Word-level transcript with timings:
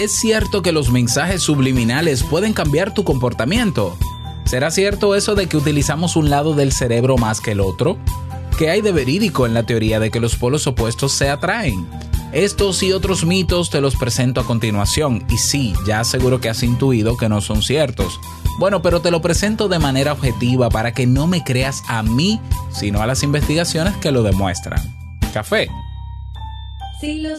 ¿Es 0.00 0.12
cierto 0.12 0.62
que 0.62 0.72
los 0.72 0.90
mensajes 0.90 1.42
subliminales 1.42 2.22
pueden 2.22 2.54
cambiar 2.54 2.94
tu 2.94 3.04
comportamiento? 3.04 3.98
¿Será 4.46 4.70
cierto 4.70 5.14
eso 5.14 5.34
de 5.34 5.46
que 5.46 5.58
utilizamos 5.58 6.16
un 6.16 6.30
lado 6.30 6.54
del 6.54 6.72
cerebro 6.72 7.18
más 7.18 7.42
que 7.42 7.50
el 7.50 7.60
otro? 7.60 7.98
¿Qué 8.56 8.70
hay 8.70 8.80
de 8.80 8.92
verídico 8.92 9.44
en 9.44 9.52
la 9.52 9.64
teoría 9.64 10.00
de 10.00 10.10
que 10.10 10.18
los 10.18 10.36
polos 10.36 10.66
opuestos 10.66 11.12
se 11.12 11.28
atraen? 11.28 11.86
Estos 12.32 12.82
y 12.82 12.94
otros 12.94 13.26
mitos 13.26 13.68
te 13.68 13.82
los 13.82 13.94
presento 13.94 14.40
a 14.40 14.46
continuación 14.46 15.26
y 15.28 15.36
sí, 15.36 15.74
ya 15.86 16.02
seguro 16.04 16.40
que 16.40 16.48
has 16.48 16.62
intuido 16.62 17.18
que 17.18 17.28
no 17.28 17.42
son 17.42 17.60
ciertos. 17.60 18.18
Bueno, 18.58 18.80
pero 18.80 19.02
te 19.02 19.10
lo 19.10 19.20
presento 19.20 19.68
de 19.68 19.80
manera 19.80 20.14
objetiva 20.14 20.70
para 20.70 20.94
que 20.94 21.06
no 21.06 21.26
me 21.26 21.44
creas 21.44 21.82
a 21.88 22.02
mí, 22.02 22.40
sino 22.72 23.02
a 23.02 23.06
las 23.06 23.22
investigaciones 23.22 23.94
que 23.98 24.12
lo 24.12 24.22
demuestran. 24.22 24.80
Café. 25.34 25.68
Si 27.02 27.20
lo 27.20 27.38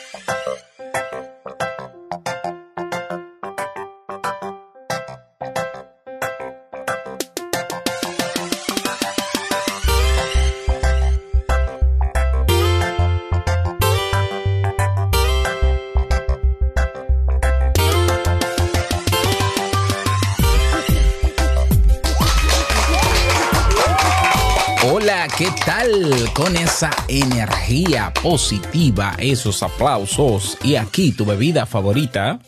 Con 26.33 26.55
esa 26.55 26.91
energía 27.07 28.13
positiva, 28.21 29.15
esos 29.17 29.61
aplausos 29.63 30.57
y 30.63 30.75
aquí 30.75 31.11
tu 31.11 31.25
bebida 31.25 31.65
favorita. 31.65 32.39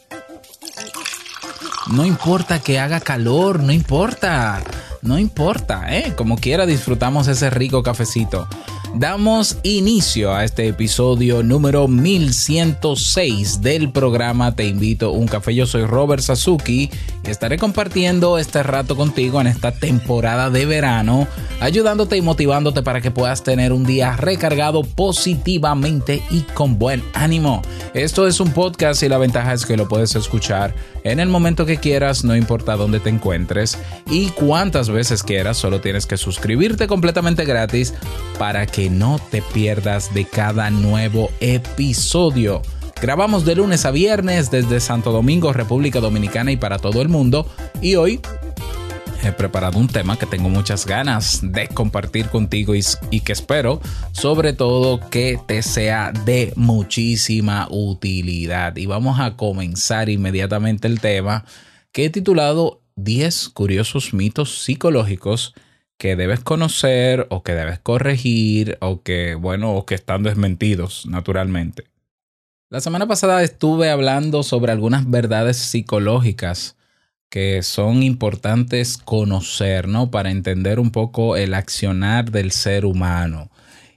No 1.91 2.05
importa 2.05 2.59
que 2.59 2.79
haga 2.79 3.01
calor, 3.01 3.61
no 3.61 3.73
importa. 3.73 4.63
No 5.01 5.19
importa, 5.19 5.93
¿eh? 5.95 6.13
Como 6.15 6.37
quiera 6.37 6.65
disfrutamos 6.65 7.27
ese 7.27 7.49
rico 7.49 7.83
cafecito. 7.83 8.47
Damos 8.95 9.57
inicio 9.63 10.35
a 10.35 10.43
este 10.43 10.67
episodio 10.67 11.41
número 11.41 11.87
1106 11.87 13.63
del 13.63 13.91
programa 13.91 14.55
Te 14.55 14.67
invito 14.67 15.07
a 15.07 15.11
un 15.13 15.27
café. 15.27 15.55
Yo 15.55 15.65
soy 15.65 15.85
Robert 15.85 16.21
Sasuki 16.21 16.91
y 17.23 17.29
estaré 17.29 17.57
compartiendo 17.57 18.37
este 18.37 18.61
rato 18.61 18.95
contigo 18.95 19.41
en 19.41 19.47
esta 19.47 19.71
temporada 19.71 20.51
de 20.51 20.67
verano, 20.67 21.27
ayudándote 21.59 22.17
y 22.17 22.21
motivándote 22.21 22.83
para 22.83 23.01
que 23.01 23.09
puedas 23.09 23.41
tener 23.41 23.73
un 23.73 23.83
día 23.83 24.15
recargado 24.15 24.83
positivamente 24.83 26.21
y 26.29 26.41
con 26.41 26.77
buen 26.77 27.03
ánimo. 27.15 27.63
Esto 27.95 28.27
es 28.27 28.39
un 28.39 28.51
podcast 28.51 29.01
y 29.01 29.09
la 29.09 29.17
ventaja 29.17 29.53
es 29.53 29.65
que 29.65 29.75
lo 29.75 29.87
puedes 29.87 30.15
escuchar 30.15 30.75
en 31.03 31.19
el 31.19 31.29
momento 31.29 31.65
que 31.65 31.77
quieras, 31.77 32.23
no 32.23 32.35
importa 32.35 32.75
dónde 32.75 32.99
te 32.99 33.09
encuentres 33.09 33.77
y 34.09 34.29
cuántas 34.29 34.89
veces 34.89 35.23
quieras, 35.23 35.57
solo 35.57 35.81
tienes 35.81 36.05
que 36.05 36.17
suscribirte 36.17 36.87
completamente 36.87 37.45
gratis 37.45 37.93
para 38.39 38.65
que 38.65 38.89
no 38.89 39.19
te 39.31 39.41
pierdas 39.41 40.13
de 40.13 40.25
cada 40.25 40.69
nuevo 40.69 41.29
episodio. 41.39 42.61
Grabamos 43.01 43.43
de 43.43 43.55
lunes 43.55 43.85
a 43.85 43.91
viernes 43.91 44.49
desde 44.49 44.79
Santo 44.79 45.11
Domingo, 45.11 45.51
República 45.51 45.99
Dominicana 45.99 46.53
y 46.53 46.57
para 46.57 46.79
todo 46.79 47.01
el 47.01 47.09
mundo. 47.09 47.45
Y 47.81 47.95
hoy 47.95 48.21
he 49.23 49.31
preparado 49.31 49.79
un 49.79 49.87
tema 49.87 50.17
que 50.17 50.25
tengo 50.25 50.49
muchas 50.49 50.85
ganas 50.85 51.39
de 51.41 51.69
compartir 51.69 52.27
contigo 52.27 52.73
y, 52.75 53.19
que 53.21 53.31
espero 53.31 53.79
sobre 54.11 54.51
todo 54.51 54.99
que 55.09 55.39
te 55.47 55.61
sea 55.61 56.11
de 56.11 56.51
muchísima 56.57 57.67
utilidad. 57.69 58.75
Y 58.75 58.85
vamos 58.85 59.19
a 59.19 59.37
comenzar 59.37 60.09
inmediatamente 60.09 60.87
el 60.87 60.99
tema 60.99 61.45
que 61.93 62.05
he 62.05 62.09
titulado 62.09 62.81
10 62.95 63.49
curiosos 63.49 64.13
mitos 64.13 64.63
psicológicos 64.63 65.53
que 65.97 66.15
debes 66.17 66.41
conocer 66.41 67.27
o 67.29 67.43
que 67.43 67.53
debes 67.53 67.79
corregir 67.79 68.77
o 68.81 69.03
que, 69.03 69.35
bueno, 69.35 69.73
o 69.73 69.85
que 69.85 69.95
están 69.95 70.23
desmentidos 70.23 71.05
naturalmente. 71.05 71.85
La 72.69 72.81
semana 72.81 73.07
pasada 73.07 73.41
estuve 73.43 73.89
hablando 73.89 74.43
sobre 74.43 74.71
algunas 74.71 75.09
verdades 75.09 75.57
psicológicas 75.57 76.75
que 77.33 77.63
son 77.63 78.03
importantes 78.03 78.95
conocer, 78.95 79.87
¿no? 79.87 80.11
Para 80.11 80.29
entender 80.29 80.79
un 80.79 80.91
poco 80.91 81.35
el 81.35 81.55
accionar 81.55 82.29
del 82.29 82.51
ser 82.51 82.85
humano. 82.85 83.49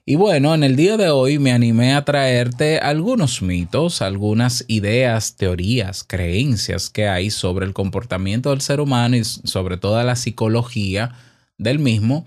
Y 0.06 0.14
bueno, 0.14 0.54
en 0.54 0.64
el 0.64 0.74
día 0.74 0.96
de 0.96 1.10
hoy 1.10 1.38
me 1.38 1.52
animé 1.52 1.92
a 1.92 2.06
traerte 2.06 2.78
algunos 2.78 3.42
mitos, 3.42 4.00
algunas 4.00 4.64
ideas, 4.68 5.36
teorías, 5.36 6.02
creencias 6.02 6.88
que 6.88 7.08
hay 7.08 7.28
sobre 7.28 7.66
el 7.66 7.74
comportamiento 7.74 8.48
del 8.48 8.62
ser 8.62 8.80
humano 8.80 9.16
y 9.16 9.24
sobre 9.24 9.76
toda 9.76 10.02
la 10.02 10.16
psicología 10.16 11.12
del 11.58 11.78
mismo 11.78 12.26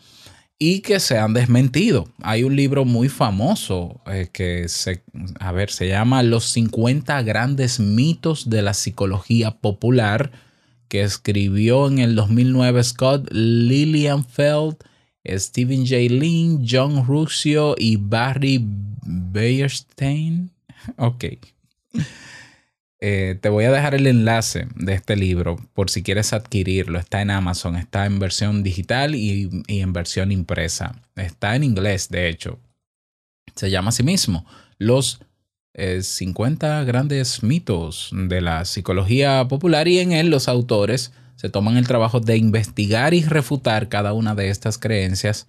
y 0.60 0.82
que 0.82 1.00
se 1.00 1.18
han 1.18 1.34
desmentido. 1.34 2.08
Hay 2.22 2.44
un 2.44 2.56
libro 2.56 2.86
muy 2.86 3.10
famoso 3.10 4.00
eh, 4.06 4.30
que 4.32 4.70
se, 4.70 5.02
a 5.40 5.52
ver, 5.54 5.72
se 5.72 5.88
llama 5.88 6.22
Los 6.22 6.46
50 6.52 7.20
grandes 7.24 7.80
mitos 7.80 8.52
de 8.52 8.62
la 8.62 8.76
psicología 8.76 9.58
popular 9.58 10.49
que 10.90 11.04
escribió 11.04 11.88
en 11.88 12.00
el 12.00 12.16
2009 12.16 12.84
Scott 12.84 13.30
Lilienfeld, 13.32 14.76
Stephen 15.26 15.86
J. 15.86 15.96
Lin, 16.10 16.66
John 16.68 17.06
Ruscio 17.06 17.76
y 17.78 17.96
Barry 17.96 18.60
Beierstein. 18.62 20.52
Ok. 20.98 21.26
Eh, 23.02 23.38
te 23.40 23.50
voy 23.50 23.66
a 23.66 23.72
dejar 23.72 23.96
el 23.96 24.08
enlace 24.08 24.68
de 24.76 24.94
este 24.94 25.16
libro 25.16 25.58
por 25.74 25.90
si 25.90 26.04
quieres 26.04 26.34
adquirirlo. 26.34 27.00
Está 27.00 27.22
en 27.22 27.32
Amazon, 27.32 27.76
está 27.76 28.06
en 28.06 28.18
versión 28.18 28.64
digital 28.64 29.14
y, 29.14 29.50
y 29.68 29.82
en 29.82 29.94
versión 29.94 30.32
impresa. 30.32 31.02
Está 31.16 31.56
en 31.56 31.64
inglés, 31.64 32.10
de 32.10 32.30
hecho. 32.30 32.60
Se 33.56 33.70
llama 33.70 33.90
a 33.90 33.92
sí 33.92 34.04
mismo 34.04 34.46
Los 34.78 35.22
eh, 35.74 36.02
50 36.02 36.84
grandes 36.84 37.44
mitos 37.44 38.10
de 38.12 38.42
la 38.42 38.66
psicología 38.66 39.48
popular 39.48 39.88
y 39.88 40.00
en 40.00 40.12
él 40.12 40.30
los 40.30 40.48
autores 40.48 41.12
se 41.36 41.50
toman 41.50 41.78
el 41.78 41.88
trabajo 41.88 42.20
de 42.20 42.38
investigar 42.38 43.14
y 43.14 43.24
refutar 43.24 43.88
cada 43.88 44.14
una 44.14 44.36
de 44.36 44.50
estas 44.50 44.78
creencias 44.78 45.48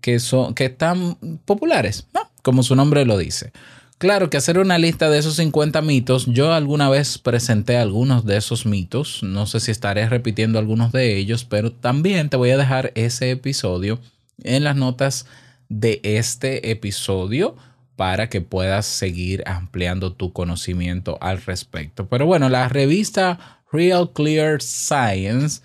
que, 0.00 0.18
son, 0.18 0.54
que 0.54 0.66
están 0.66 1.16
populares, 1.44 2.06
como 2.42 2.62
su 2.62 2.74
nombre 2.74 3.04
lo 3.04 3.18
dice. 3.18 3.52
Claro 3.98 4.28
que 4.28 4.36
hacer 4.36 4.58
una 4.58 4.78
lista 4.78 5.08
de 5.08 5.18
esos 5.18 5.36
50 5.36 5.80
mitos, 5.82 6.26
yo 6.26 6.52
alguna 6.52 6.88
vez 6.88 7.18
presenté 7.18 7.76
algunos 7.76 8.24
de 8.24 8.36
esos 8.36 8.66
mitos, 8.66 9.22
no 9.22 9.46
sé 9.46 9.60
si 9.60 9.70
estaré 9.70 10.08
repitiendo 10.08 10.58
algunos 10.58 10.90
de 10.92 11.16
ellos, 11.16 11.44
pero 11.44 11.72
también 11.72 12.28
te 12.28 12.36
voy 12.36 12.50
a 12.50 12.56
dejar 12.56 12.92
ese 12.94 13.30
episodio 13.30 14.00
en 14.42 14.64
las 14.64 14.76
notas 14.76 15.26
de 15.68 16.00
este 16.02 16.70
episodio 16.70 17.56
para 17.96 18.28
que 18.28 18.40
puedas 18.40 18.86
seguir 18.86 19.44
ampliando 19.46 20.12
tu 20.12 20.32
conocimiento 20.32 21.18
al 21.20 21.40
respecto. 21.42 22.08
Pero 22.08 22.26
bueno, 22.26 22.48
la 22.48 22.68
revista 22.68 23.62
Real 23.70 24.10
Clear 24.12 24.60
Science 24.60 25.60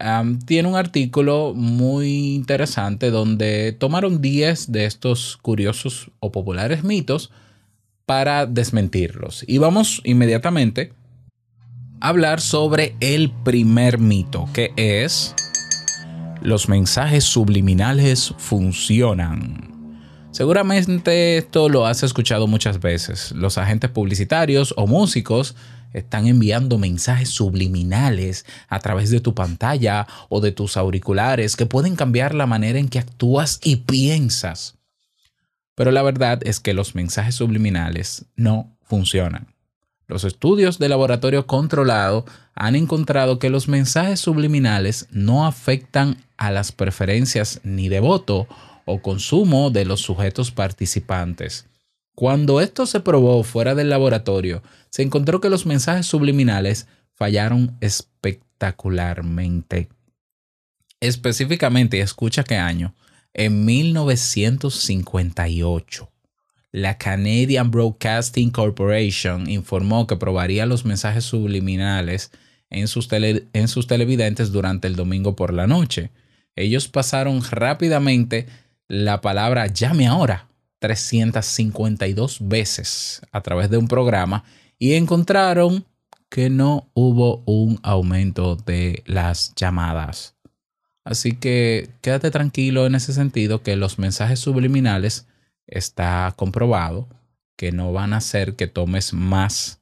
um, 0.00 0.38
tiene 0.38 0.68
un 0.68 0.76
artículo 0.76 1.52
muy 1.54 2.34
interesante 2.34 3.10
donde 3.10 3.72
tomaron 3.72 4.20
10 4.20 4.72
de 4.72 4.86
estos 4.86 5.36
curiosos 5.38 6.10
o 6.20 6.32
populares 6.32 6.84
mitos 6.84 7.30
para 8.06 8.46
desmentirlos. 8.46 9.44
Y 9.46 9.58
vamos 9.58 10.00
inmediatamente 10.04 10.92
a 12.00 12.08
hablar 12.08 12.40
sobre 12.40 12.96
el 13.00 13.30
primer 13.30 13.98
mito, 13.98 14.48
que 14.52 14.72
es 14.76 15.34
los 16.42 16.68
mensajes 16.68 17.24
subliminales 17.24 18.34
funcionan. 18.36 19.73
Seguramente 20.34 21.36
esto 21.36 21.68
lo 21.68 21.86
has 21.86 22.02
escuchado 22.02 22.48
muchas 22.48 22.80
veces. 22.80 23.30
Los 23.30 23.56
agentes 23.56 23.88
publicitarios 23.90 24.74
o 24.76 24.88
músicos 24.88 25.54
están 25.92 26.26
enviando 26.26 26.76
mensajes 26.76 27.28
subliminales 27.28 28.44
a 28.68 28.80
través 28.80 29.10
de 29.10 29.20
tu 29.20 29.32
pantalla 29.36 30.08
o 30.28 30.40
de 30.40 30.50
tus 30.50 30.76
auriculares 30.76 31.54
que 31.54 31.66
pueden 31.66 31.94
cambiar 31.94 32.34
la 32.34 32.46
manera 32.46 32.80
en 32.80 32.88
que 32.88 32.98
actúas 32.98 33.60
y 33.62 33.76
piensas. 33.76 34.74
Pero 35.76 35.92
la 35.92 36.02
verdad 36.02 36.40
es 36.42 36.58
que 36.58 36.74
los 36.74 36.96
mensajes 36.96 37.36
subliminales 37.36 38.24
no 38.34 38.76
funcionan. 38.82 39.54
Los 40.08 40.24
estudios 40.24 40.80
de 40.80 40.88
laboratorio 40.88 41.46
controlado 41.46 42.24
han 42.56 42.74
encontrado 42.74 43.38
que 43.38 43.50
los 43.50 43.68
mensajes 43.68 44.18
subliminales 44.18 45.06
no 45.12 45.46
afectan 45.46 46.16
a 46.36 46.50
las 46.50 46.72
preferencias 46.72 47.60
ni 47.62 47.88
de 47.88 48.00
voto 48.00 48.48
o 48.84 49.00
consumo 49.02 49.70
de 49.70 49.84
los 49.84 50.00
sujetos 50.00 50.50
participantes. 50.50 51.66
Cuando 52.14 52.60
esto 52.60 52.86
se 52.86 53.00
probó 53.00 53.42
fuera 53.42 53.74
del 53.74 53.90
laboratorio, 53.90 54.62
se 54.90 55.02
encontró 55.02 55.40
que 55.40 55.50
los 55.50 55.66
mensajes 55.66 56.06
subliminales 56.06 56.86
fallaron 57.14 57.76
espectacularmente. 57.80 59.88
Específicamente, 61.00 62.00
escucha 62.00 62.44
qué 62.44 62.56
año, 62.56 62.94
en 63.32 63.64
1958. 63.64 66.10
La 66.70 66.98
Canadian 66.98 67.70
Broadcasting 67.70 68.50
Corporation 68.50 69.48
informó 69.48 70.06
que 70.06 70.16
probaría 70.16 70.66
los 70.66 70.84
mensajes 70.84 71.24
subliminales 71.24 72.30
en 72.70 72.88
sus, 72.88 73.08
tele- 73.08 73.46
en 73.52 73.68
sus 73.68 73.86
televidentes 73.86 74.50
durante 74.50 74.88
el 74.88 74.96
domingo 74.96 75.36
por 75.36 75.54
la 75.54 75.68
noche. 75.68 76.10
Ellos 76.56 76.88
pasaron 76.88 77.42
rápidamente 77.48 78.46
la 78.88 79.20
palabra 79.20 79.66
llame 79.66 80.06
ahora 80.06 80.48
352 80.80 82.38
veces 82.46 83.22
a 83.32 83.40
través 83.40 83.70
de 83.70 83.78
un 83.78 83.88
programa 83.88 84.44
y 84.78 84.94
encontraron 84.94 85.84
que 86.28 86.50
no 86.50 86.90
hubo 86.94 87.42
un 87.46 87.78
aumento 87.82 88.56
de 88.56 89.02
las 89.06 89.54
llamadas. 89.54 90.34
Así 91.04 91.36
que 91.36 91.90
quédate 92.00 92.30
tranquilo 92.30 92.86
en 92.86 92.94
ese 92.94 93.12
sentido 93.12 93.62
que 93.62 93.76
los 93.76 93.98
mensajes 93.98 94.40
subliminales 94.40 95.26
está 95.66 96.32
comprobado 96.36 97.08
que 97.56 97.72
no 97.72 97.92
van 97.92 98.12
a 98.12 98.18
hacer 98.18 98.56
que 98.56 98.66
tomes 98.66 99.12
más 99.12 99.80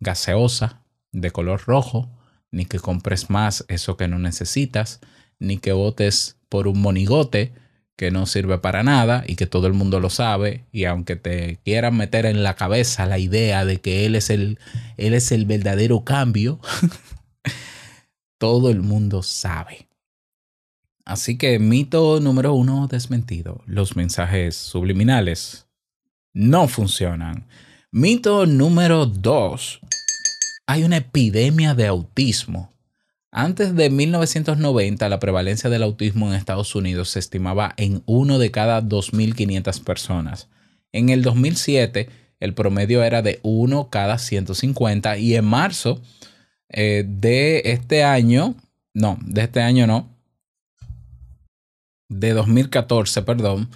gaseosa 0.00 0.82
de 1.12 1.30
color 1.30 1.62
rojo, 1.66 2.08
ni 2.50 2.64
que 2.64 2.78
compres 2.78 3.28
más 3.28 3.64
eso 3.68 3.96
que 3.96 4.08
no 4.08 4.18
necesitas, 4.18 5.00
ni 5.38 5.58
que 5.58 5.72
votes 5.72 6.36
por 6.48 6.68
un 6.68 6.80
monigote 6.80 7.52
que 7.98 8.12
no 8.12 8.26
sirve 8.26 8.58
para 8.58 8.84
nada 8.84 9.24
y 9.26 9.34
que 9.34 9.48
todo 9.48 9.66
el 9.66 9.72
mundo 9.72 9.98
lo 9.98 10.08
sabe 10.08 10.64
y 10.70 10.84
aunque 10.84 11.16
te 11.16 11.58
quieran 11.64 11.96
meter 11.96 12.26
en 12.26 12.44
la 12.44 12.54
cabeza 12.54 13.06
la 13.06 13.18
idea 13.18 13.64
de 13.64 13.80
que 13.80 14.06
él 14.06 14.14
es 14.14 14.30
el 14.30 14.60
él 14.96 15.14
es 15.14 15.32
el 15.32 15.46
verdadero 15.46 16.04
cambio, 16.04 16.60
todo 18.38 18.70
el 18.70 18.82
mundo 18.82 19.24
sabe. 19.24 19.88
Así 21.04 21.36
que 21.36 21.58
mito 21.58 22.20
número 22.20 22.54
uno 22.54 22.86
desmentido. 22.86 23.62
Los 23.66 23.96
mensajes 23.96 24.54
subliminales 24.54 25.66
no 26.32 26.68
funcionan. 26.68 27.48
Mito 27.90 28.46
número 28.46 29.06
dos. 29.06 29.80
Hay 30.68 30.84
una 30.84 30.98
epidemia 30.98 31.74
de 31.74 31.88
autismo. 31.88 32.72
Antes 33.30 33.74
de 33.74 33.90
1990, 33.90 35.08
la 35.08 35.18
prevalencia 35.18 35.68
del 35.68 35.82
autismo 35.82 36.28
en 36.28 36.34
Estados 36.34 36.74
Unidos 36.74 37.10
se 37.10 37.18
estimaba 37.18 37.74
en 37.76 38.02
uno 38.06 38.38
de 38.38 38.50
cada 38.50 38.82
2.500 38.82 39.84
personas. 39.84 40.48
En 40.92 41.10
el 41.10 41.22
2007, 41.22 42.08
el 42.40 42.54
promedio 42.54 43.02
era 43.04 43.20
de 43.20 43.40
uno 43.42 43.90
cada 43.90 44.18
150 44.18 45.18
y 45.18 45.34
en 45.34 45.44
marzo 45.44 46.00
eh, 46.70 47.04
de 47.06 47.62
este 47.66 48.02
año, 48.02 48.54
no, 48.94 49.18
de 49.22 49.42
este 49.42 49.60
año 49.60 49.86
no, 49.86 50.08
de 52.08 52.32
2014, 52.32 53.22
perdón, 53.22 53.68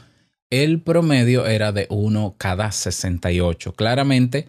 el 0.49 0.81
promedio 0.81 1.46
era 1.46 1.72
de 1.72 1.87
1 1.90 2.34
cada 2.38 2.72
68. 2.72 3.75
Claramente 3.75 4.49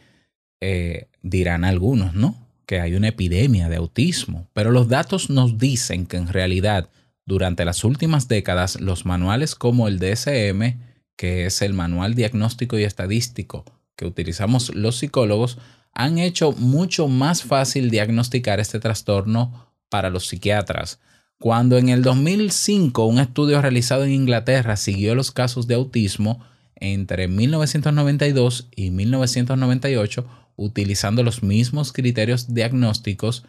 eh, 0.61 1.07
dirán 1.21 1.65
algunos, 1.65 2.13
¿no? 2.13 2.42
Que 2.65 2.79
hay 2.79 2.95
una 2.95 3.09
epidemia 3.09 3.69
de 3.69 3.75
autismo, 3.75 4.47
pero 4.53 4.71
los 4.71 4.87
datos 4.87 5.29
nos 5.29 5.57
dicen 5.57 6.05
que 6.05 6.17
en 6.17 6.27
realidad 6.27 6.89
durante 7.25 7.65
las 7.65 7.83
últimas 7.83 8.27
décadas 8.27 8.79
los 8.81 9.05
manuales 9.05 9.55
como 9.55 9.87
el 9.87 9.99
DSM, 9.99 10.79
que 11.15 11.45
es 11.45 11.61
el 11.61 11.73
Manual 11.73 12.15
Diagnóstico 12.15 12.77
y 12.77 12.83
Estadístico 12.83 13.65
que 13.95 14.05
utilizamos 14.05 14.73
los 14.75 14.97
psicólogos, 14.97 15.57
han 15.93 16.17
hecho 16.17 16.51
mucho 16.53 17.07
más 17.07 17.43
fácil 17.43 17.89
diagnosticar 17.89 18.59
este 18.59 18.79
trastorno 18.79 19.67
para 19.89 20.09
los 20.09 20.27
psiquiatras. 20.27 20.99
Cuando 21.39 21.77
en 21.77 21.89
el 21.89 22.01
2005 22.01 23.05
un 23.05 23.19
estudio 23.19 23.61
realizado 23.61 24.05
en 24.05 24.11
Inglaterra 24.11 24.75
siguió 24.75 25.13
los 25.13 25.31
casos 25.31 25.67
de 25.67 25.75
autismo 25.75 26.43
entre 26.75 27.27
1992 27.27 28.69
y 28.75 28.91
1998 28.91 30.25
utilizando 30.55 31.23
los 31.23 31.43
mismos 31.43 31.93
criterios 31.93 32.53
diagnósticos, 32.53 33.45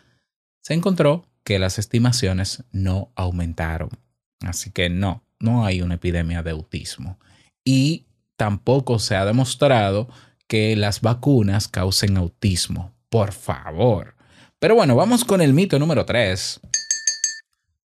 se 0.62 0.74
encontró 0.74 1.26
que 1.44 1.58
las 1.58 1.78
estimaciones 1.78 2.64
no 2.72 3.12
aumentaron. 3.16 3.90
Así 4.40 4.70
que 4.70 4.88
no, 4.90 5.24
no 5.38 5.64
hay 5.64 5.82
una 5.82 5.94
epidemia 5.94 6.42
de 6.42 6.52
autismo. 6.52 7.18
Y 7.64 8.06
tampoco 8.36 8.98
se 8.98 9.16
ha 9.16 9.24
demostrado 9.24 10.08
que 10.48 10.76
las 10.76 11.00
vacunas 11.00 11.68
causen 11.68 12.16
autismo. 12.16 12.92
Por 13.08 13.32
favor. 13.32 14.16
Pero 14.58 14.74
bueno, 14.74 14.96
vamos 14.96 15.24
con 15.24 15.40
el 15.40 15.52
mito 15.52 15.78
número 15.78 16.04
3. 16.04 16.60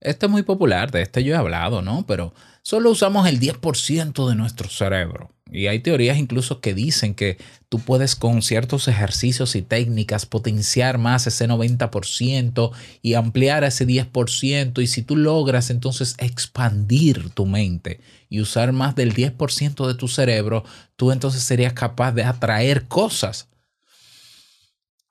Este 0.01 0.27
es 0.27 0.31
muy 0.31 0.43
popular, 0.43 0.91
de 0.91 1.03
este 1.03 1.25
yo 1.25 1.35
he 1.35 1.37
hablado, 1.37 1.83
¿no? 1.83 2.07
Pero 2.07 2.33
solo 2.69 2.91
usamos 2.91 3.27
el 3.27 3.41
10% 3.41 4.29
de 4.29 4.35
nuestro 4.35 4.69
cerebro. 4.69 5.31
Y 5.51 5.69
hay 5.69 5.79
teorías 5.79 6.19
incluso 6.19 6.61
que 6.61 6.75
dicen 6.75 7.15
que 7.15 7.39
tú 7.71 7.79
puedes 7.79 8.15
con 8.15 8.43
ciertos 8.43 8.89
ejercicios 8.89 9.57
y 9.57 9.63
técnicas 9.63 10.27
potenciar 10.27 10.99
más 10.99 11.27
ese 11.27 11.49
90% 11.49 12.71
y 13.01 13.15
ampliar 13.15 13.65
ese 13.65 13.87
10%. 13.87 14.83
Y 14.83 14.87
si 14.87 15.03
tú 15.03 15.17
logras 15.17 15.71
entonces 15.71 16.15
expandir 16.19 17.31
tu 17.31 17.47
mente 17.47 18.03
y 18.29 18.43
usar 18.43 18.73
más 18.73 18.95
del 18.95 19.15
10% 19.15 19.87
de 19.87 19.95
tu 19.95 20.07
cerebro, 20.07 20.63
tú 20.97 21.11
entonces 21.11 21.43
serías 21.43 21.73
capaz 21.73 22.13
de 22.13 22.25
atraer 22.25 22.87
cosas. 22.87 23.49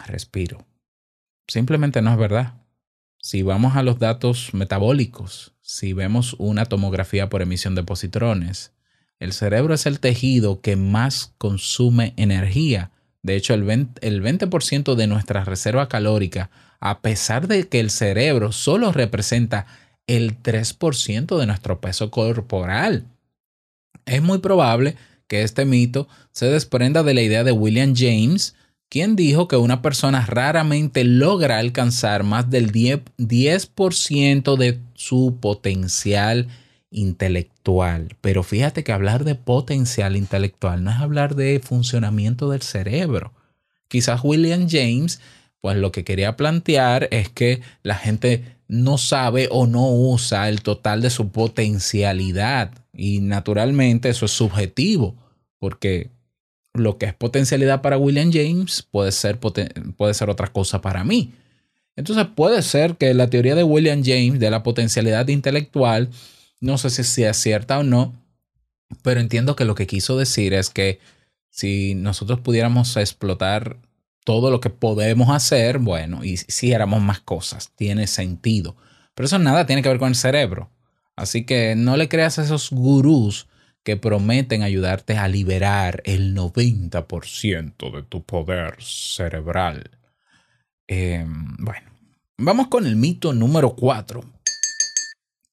Respiro. 0.05 0.63
Simplemente 1.47 2.03
no 2.03 2.11
es 2.11 2.19
verdad. 2.19 2.53
Si 3.17 3.41
vamos 3.41 3.75
a 3.75 3.81
los 3.81 3.97
datos 3.97 4.53
metabólicos, 4.53 5.56
si 5.67 5.91
vemos 5.91 6.33
una 6.39 6.65
tomografía 6.65 7.27
por 7.27 7.41
emisión 7.41 7.75
de 7.75 7.83
positrones, 7.83 8.71
el 9.19 9.33
cerebro 9.33 9.73
es 9.73 9.85
el 9.85 9.99
tejido 9.99 10.61
que 10.61 10.77
más 10.77 11.33
consume 11.37 12.13
energía. 12.15 12.91
De 13.21 13.35
hecho, 13.35 13.53
el 13.53 13.65
20%, 13.65 13.97
el 13.99 14.21
20 14.21 14.95
de 14.95 15.07
nuestra 15.07 15.43
reserva 15.43 15.89
calórica, 15.89 16.49
a 16.79 17.01
pesar 17.01 17.49
de 17.49 17.67
que 17.67 17.81
el 17.81 17.89
cerebro 17.89 18.53
solo 18.53 18.93
representa 18.93 19.65
el 20.07 20.41
3% 20.41 21.37
de 21.37 21.45
nuestro 21.45 21.81
peso 21.81 22.11
corporal. 22.11 23.03
Es 24.05 24.21
muy 24.21 24.37
probable 24.37 24.95
que 25.27 25.43
este 25.43 25.65
mito 25.65 26.07
se 26.31 26.45
desprenda 26.45 27.03
de 27.03 27.13
la 27.13 27.21
idea 27.21 27.43
de 27.43 27.51
William 27.51 27.93
James, 27.93 28.55
quien 28.89 29.15
dijo 29.15 29.47
que 29.47 29.57
una 29.57 29.81
persona 29.81 30.25
raramente 30.25 31.03
logra 31.03 31.59
alcanzar 31.59 32.23
más 32.23 32.49
del 32.49 32.71
10%, 32.71 33.03
10 33.17 33.69
de 34.57 34.79
su 34.93 35.37
potencial 35.39 36.47
intelectual. 36.89 38.15
Pero 38.21 38.43
fíjate 38.43 38.83
que 38.83 38.93
hablar 38.93 39.23
de 39.23 39.35
potencial 39.35 40.15
intelectual 40.15 40.83
no 40.83 40.91
es 40.91 40.97
hablar 40.97 41.35
de 41.35 41.59
funcionamiento 41.59 42.49
del 42.49 42.61
cerebro. 42.61 43.33
Quizás 43.87 44.21
William 44.23 44.67
James, 44.69 45.19
pues 45.61 45.77
lo 45.77 45.91
que 45.91 46.03
quería 46.03 46.37
plantear 46.37 47.07
es 47.11 47.29
que 47.29 47.61
la 47.83 47.95
gente 47.95 48.57
no 48.67 48.97
sabe 48.97 49.47
o 49.51 49.65
no 49.65 49.89
usa 49.89 50.49
el 50.49 50.61
total 50.61 51.01
de 51.01 51.09
su 51.09 51.29
potencialidad. 51.29 52.71
Y 52.93 53.19
naturalmente 53.19 54.09
eso 54.09 54.25
es 54.25 54.31
subjetivo, 54.31 55.15
porque 55.59 56.11
lo 56.79 56.97
que 56.97 57.07
es 57.07 57.13
potencialidad 57.13 57.81
para 57.81 57.97
William 57.97 58.31
James 58.31 58.87
puede 58.89 59.11
ser, 59.11 59.39
puede 59.39 60.13
ser 60.13 60.29
otra 60.29 60.47
cosa 60.47 60.81
para 60.81 61.03
mí. 61.03 61.33
Entonces 61.95 62.27
puede 62.35 62.61
ser 62.61 62.95
que 62.95 63.13
la 63.13 63.29
teoría 63.29 63.55
de 63.55 63.63
William 63.63 64.03
James 64.03 64.39
de 64.39 64.51
la 64.51 64.63
potencialidad 64.63 65.27
intelectual, 65.27 66.09
no 66.59 66.77
sé 66.77 66.89
si 66.89 67.03
sea 67.03 67.33
cierta 67.33 67.79
o 67.79 67.83
no, 67.83 68.13
pero 69.01 69.19
entiendo 69.19 69.55
que 69.55 69.65
lo 69.65 69.75
que 69.75 69.87
quiso 69.87 70.17
decir 70.17 70.53
es 70.53 70.69
que 70.69 70.99
si 71.49 71.95
nosotros 71.95 72.39
pudiéramos 72.39 72.95
explotar 72.97 73.77
todo 74.23 74.51
lo 74.51 74.59
que 74.59 74.69
podemos 74.69 75.29
hacer, 75.29 75.79
bueno, 75.79 76.23
y 76.23 76.37
si 76.37 76.71
éramos 76.71 77.01
más 77.01 77.19
cosas, 77.19 77.71
tiene 77.75 78.07
sentido. 78.07 78.75
Pero 79.15 79.25
eso 79.25 79.39
nada 79.39 79.65
tiene 79.65 79.81
que 79.81 79.89
ver 79.89 79.99
con 79.99 80.09
el 80.09 80.15
cerebro. 80.15 80.69
Así 81.15 81.45
que 81.45 81.75
no 81.75 81.97
le 81.97 82.09
creas 82.09 82.37
a 82.37 82.43
esos 82.43 82.69
gurús 82.69 83.47
que 83.87 83.95
prometen 83.95 84.63
ayudarte 84.63 85.15
a 85.15 85.29
liberar 85.29 86.01
el 86.03 86.35
90% 86.35 87.89
de 87.89 88.03
tu 88.03 88.21
poder 88.21 88.75
cerebral. 88.83 89.91
Eh, 90.89 91.25
bueno, 91.25 91.89
vamos 92.37 92.67
con 92.67 92.85
el 92.85 92.97
mito 92.97 93.31
número 93.31 93.77
4. 93.77 94.25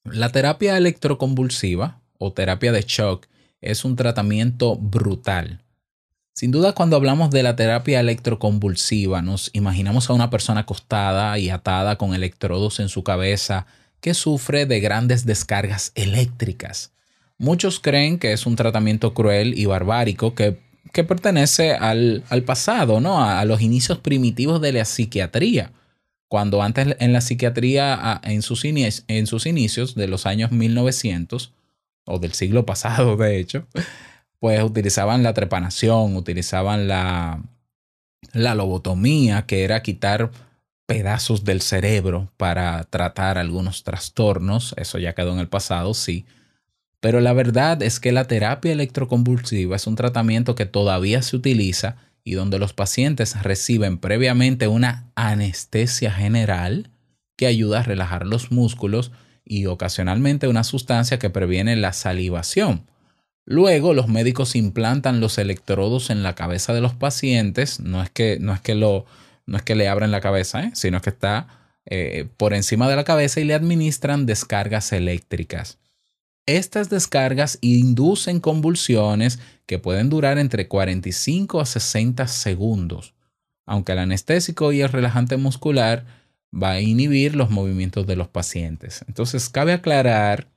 La 0.07 0.31
terapia 0.31 0.76
electroconvulsiva 0.76 2.00
o 2.19 2.33
terapia 2.33 2.73
de 2.73 2.83
shock 2.83 3.29
es 3.61 3.85
un 3.85 3.95
tratamiento 3.95 4.75
brutal. 4.75 5.62
Sin 6.33 6.50
duda, 6.50 6.73
cuando 6.73 6.97
hablamos 6.97 7.31
de 7.31 7.45
la 7.45 7.55
terapia 7.55 8.00
electroconvulsiva, 8.00 9.23
nos 9.23 9.50
imaginamos 9.53 10.11
a 10.11 10.12
una 10.12 10.31
persona 10.31 10.62
acostada 10.62 11.38
y 11.38 11.50
atada 11.50 11.99
con 11.99 12.14
electrodos 12.14 12.81
en 12.81 12.88
su 12.88 13.05
cabeza 13.05 13.67
que 14.00 14.12
sufre 14.12 14.67
de 14.67 14.81
grandes 14.81 15.25
descargas 15.25 15.93
eléctricas. 15.95 16.93
Muchos 17.38 17.81
creen 17.81 18.19
que 18.19 18.33
es 18.33 18.47
un 18.47 18.57
tratamiento 18.57 19.12
cruel 19.14 19.59
y 19.59 19.67
barbárico 19.67 20.35
que, 20.35 20.61
que 20.93 21.05
pertenece 21.05 21.73
al, 21.73 22.23
al, 22.29 22.43
pasado, 22.45 23.00
¿no? 23.00 23.23
A, 23.23 23.45
los 23.45 23.61
inicios 23.61 23.99
primitivos 23.99 24.61
de 24.61 24.73
la 24.73 24.85
psiquiatría. 24.85 25.73
Cuando 26.29 26.62
antes 26.62 26.97
en 27.00 27.12
la 27.12 27.21
psiquiatría, 27.21 28.21
en 28.25 28.43
sus, 28.43 28.64
inicios, 28.64 29.05
en 29.09 29.26
sus 29.26 29.47
inicios 29.47 29.95
de 29.95 30.09
los 30.09 30.26
años 30.26 30.53
1900, 30.53 31.53
o 32.07 32.19
del 32.19 32.35
siglo 32.35 32.67
pasado, 32.67 33.17
de 33.17 33.38
hecho, 33.38 33.67
pues 34.38 34.62
utilizaban 34.62 35.23
la 35.23 35.35
trepanación, 35.35 36.17
utilizaban 36.17 36.87
la, 36.87 37.43
la 38.33 38.55
lobotomía, 38.55 39.47
que 39.47 39.64
era 39.64 39.83
quitar 39.83 40.31
pedazos 40.87 41.45
del 41.45 41.62
cerebro 41.62 42.31
para 42.37 42.85
tratar 42.85 43.38
algunos 43.38 43.85
trastornos. 43.85 44.75
Eso 44.76 44.99
ya 44.99 45.14
quedó 45.14 45.33
en 45.33 45.38
el 45.38 45.49
pasado, 45.49 45.95
sí. 45.95 46.26
Pero 47.04 47.20
la 47.20 47.34
verdad 47.34 47.82
es 47.82 48.00
que 48.00 48.12
la 48.12 48.25
terapia 48.25 48.73
electroconvulsiva 48.73 49.76
es 49.76 49.87
un 49.87 49.94
tratamiento 49.94 50.54
que 50.54 50.64
todavía 50.64 51.20
se 51.20 51.37
utiliza 51.37 51.96
y 52.25 52.32
donde 52.32 52.58
los 52.58 52.73
pacientes 52.73 53.42
reciben 53.42 53.99
previamente 53.99 54.68
una 54.68 55.12
anestesia 55.14 56.11
general 56.11 56.88
que 57.37 57.46
ayuda 57.46 57.80
a 57.80 57.82
relajar 57.82 58.25
los 58.25 58.50
músculos 58.52 59.12
y 59.44 59.66
ocasionalmente 59.66 60.49
una 60.49 60.64
sustancia 60.64 61.18
que 61.18 61.28
previene 61.28 61.76
la 61.76 61.92
salivación. 61.92 62.87
Luego 63.44 63.92
los 63.92 64.08
médicos 64.08 64.56
implantan 64.56 65.20
los 65.20 65.37
electrodos 65.37 66.08
en 66.08 66.23
la 66.23 66.34
cabeza 66.34 66.73
de 66.73 66.80
los 66.80 66.94
pacientes, 66.94 67.80
no 67.80 68.02
es 68.02 68.08
que, 68.08 68.38
no 68.40 68.54
es 68.54 68.62
que, 68.62 68.75
lo, 68.75 69.04
no 69.44 69.58
es 69.58 69.62
que 69.62 69.75
le 69.75 69.88
abren 69.88 70.11
la 70.11 70.23
cabeza, 70.23 70.64
¿eh? 70.64 70.70
sino 70.73 71.02
que 71.02 71.11
está 71.11 71.49
eh, 71.84 72.26
por 72.38 72.54
encima 72.54 72.88
de 72.88 72.96
la 72.96 73.04
cabeza 73.04 73.40
y 73.40 73.44
le 73.44 73.52
administran 73.52 74.25
descargas 74.25 74.90
eléctricas. 74.94 75.76
Estas 76.46 76.90
descargas 76.90 77.58
inducen 77.62 78.40
convulsiones 78.40 79.38
que 79.66 79.78
pueden 79.78 80.10
durar 80.10 80.38
entre 80.38 80.68
45 80.68 81.60
a 81.60 81.66
60 81.66 82.26
segundos, 82.28 83.14
aunque 83.64 83.92
el 83.92 83.98
anestésico 83.98 84.72
y 84.72 84.82
el 84.82 84.90
relajante 84.90 85.38
muscular 85.38 86.04
va 86.54 86.72
a 86.72 86.80
inhibir 86.80 87.34
los 87.34 87.50
movimientos 87.50 88.06
de 88.06 88.16
los 88.16 88.28
pacientes. 88.28 89.04
Entonces, 89.08 89.48
cabe 89.48 89.72
aclarar 89.72 90.48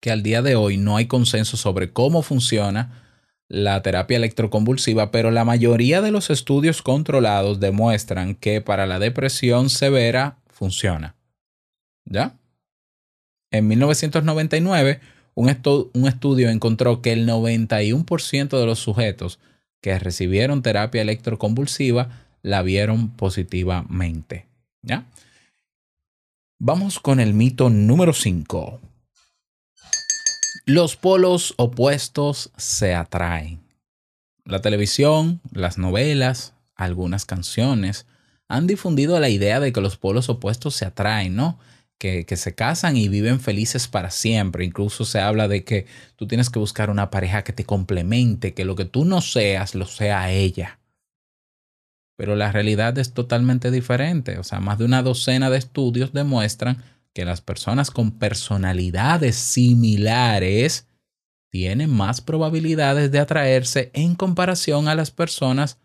que 0.00 0.10
al 0.10 0.22
día 0.22 0.42
de 0.42 0.56
hoy 0.56 0.76
no 0.76 0.96
hay 0.96 1.06
consenso 1.06 1.56
sobre 1.56 1.92
cómo 1.92 2.22
funciona 2.22 3.04
la 3.48 3.80
terapia 3.82 4.16
electroconvulsiva, 4.16 5.10
pero 5.10 5.30
la 5.30 5.44
mayoría 5.44 6.02
de 6.02 6.10
los 6.10 6.28
estudios 6.28 6.82
controlados 6.82 7.60
demuestran 7.60 8.34
que 8.34 8.60
para 8.60 8.86
la 8.86 8.98
depresión 8.98 9.70
severa 9.70 10.38
funciona. 10.48 11.16
¿Ya? 12.04 12.37
En 13.50 13.68
1999, 13.68 15.00
un, 15.34 15.56
un 15.94 16.08
estudio 16.08 16.50
encontró 16.50 17.00
que 17.00 17.12
el 17.12 17.26
91% 17.28 18.58
de 18.58 18.66
los 18.66 18.78
sujetos 18.78 19.38
que 19.80 19.98
recibieron 19.98 20.62
terapia 20.62 21.02
electroconvulsiva 21.02 22.10
la 22.42 22.62
vieron 22.62 23.10
positivamente. 23.10 24.46
¿Ya? 24.82 25.04
Vamos 26.58 26.98
con 26.98 27.20
el 27.20 27.34
mito 27.34 27.70
número 27.70 28.12
5. 28.12 28.80
Los 30.66 30.96
polos 30.96 31.54
opuestos 31.56 32.50
se 32.56 32.94
atraen. 32.94 33.60
La 34.44 34.60
televisión, 34.60 35.40
las 35.52 35.78
novelas, 35.78 36.54
algunas 36.74 37.26
canciones 37.26 38.06
han 38.48 38.66
difundido 38.66 39.20
la 39.20 39.28
idea 39.28 39.60
de 39.60 39.72
que 39.72 39.80
los 39.80 39.96
polos 39.96 40.28
opuestos 40.28 40.74
se 40.74 40.84
atraen, 40.84 41.36
¿no? 41.36 41.58
Que, 41.98 42.24
se 42.36 42.54
casan 42.54 42.96
y 42.96 43.08
viven 43.08 43.40
felices 43.40 43.88
para 43.88 44.10
siempre. 44.10 44.64
Incluso 44.64 45.04
se 45.04 45.20
habla 45.20 45.48
de 45.48 45.64
que 45.64 45.86
tú 46.14 46.28
tienes 46.28 46.48
que 46.48 46.60
buscar 46.60 46.90
una 46.90 47.10
pareja 47.10 47.42
que 47.42 47.52
te 47.52 47.64
complemente, 47.64 48.54
que 48.54 48.64
lo 48.64 48.76
que 48.76 48.84
tú 48.84 49.04
no 49.04 49.20
seas 49.20 49.74
lo 49.74 49.84
sea 49.84 50.30
ella. 50.30 50.78
Pero 52.16 52.36
la 52.36 52.52
realidad 52.52 52.96
es 52.98 53.14
totalmente 53.14 53.72
diferente. 53.72 54.38
O 54.38 54.44
sea, 54.44 54.60
más 54.60 54.78
de 54.78 54.84
una 54.84 55.02
docena 55.02 55.50
de 55.50 55.58
estudios 55.58 56.12
demuestran 56.12 56.82
que 57.12 57.24
las 57.24 57.40
personas 57.40 57.90
con 57.90 58.12
personalidades 58.12 59.34
similares 59.34 60.86
tienen 61.50 61.90
más 61.90 62.20
probabilidades 62.20 63.10
de 63.10 63.18
atraerse 63.18 63.90
en 63.92 64.14
comparación 64.14 64.88
a 64.88 64.94
las 64.94 65.10
personas 65.10 65.78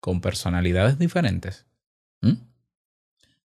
con 0.00 0.20
personalidades 0.20 0.98
diferentes. 0.98 1.66
¿Mm? 2.22 2.34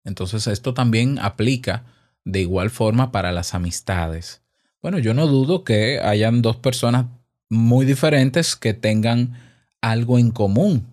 Entonces 0.03 0.47
esto 0.47 0.73
también 0.73 1.19
aplica 1.19 1.85
de 2.25 2.41
igual 2.41 2.69
forma 2.69 3.11
para 3.11 3.31
las 3.31 3.53
amistades. 3.53 4.41
Bueno, 4.81 4.99
yo 4.99 5.13
no 5.13 5.27
dudo 5.27 5.63
que 5.63 5.99
hayan 5.99 6.41
dos 6.41 6.57
personas 6.57 7.05
muy 7.49 7.85
diferentes 7.85 8.55
que 8.55 8.73
tengan 8.73 9.39
algo 9.81 10.17
en 10.17 10.31
común, 10.31 10.87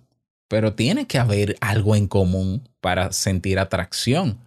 pero 0.49 0.75
tiene 0.75 1.07
que 1.07 1.19
haber 1.19 1.57
algo 1.61 1.97
en 1.97 2.07
común 2.07 2.69
para 2.81 3.13
sentir 3.13 3.59
atracción 3.59 4.39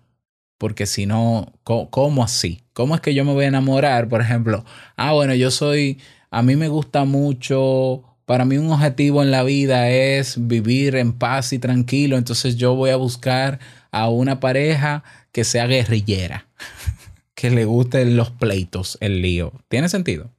porque 0.63 0.85
si 0.85 1.05
no, 1.05 1.51
¿cómo, 1.65 2.23
así? 2.23 2.63
¿Cómo 2.71 2.95
es 2.95 3.01
que 3.01 3.13
yo 3.13 3.25
me 3.25 3.33
voy 3.33 3.43
a 3.43 3.49
enamorar? 3.49 4.07
Por 4.07 4.21
ejemplo, 4.21 4.63
ah, 4.95 5.11
bueno, 5.11 5.35
yo 5.35 5.51
soy, 5.51 5.99
a 6.31 6.41
mí 6.41 6.55
me 6.55 6.69
gusta 6.69 7.03
mucho, 7.03 8.01
para 8.23 8.45
mí 8.45 8.57
un 8.57 8.71
objetivo 8.71 9.21
en 9.21 9.29
la 9.29 9.43
vida 9.43 9.89
es 9.89 10.47
vivir 10.47 10.95
en 10.95 11.11
paz 11.11 11.51
y 11.51 11.59
tranquilo, 11.59 12.15
entonces 12.15 12.55
yo 12.55 12.75
voy 12.75 12.91
a 12.91 12.95
buscar 12.95 13.59
a 13.91 14.07
una 14.07 14.39
pareja 14.39 15.03
que 15.33 15.43
sea 15.43 15.67
guerrillera, 15.67 16.47
que 17.35 17.49
le 17.49 17.65
gusten 17.65 18.15
los 18.15 18.31
pleitos, 18.31 18.97
el 19.01 19.21
lío. 19.21 19.51
¿Tiene 19.67 19.89
sentido? 19.89 20.31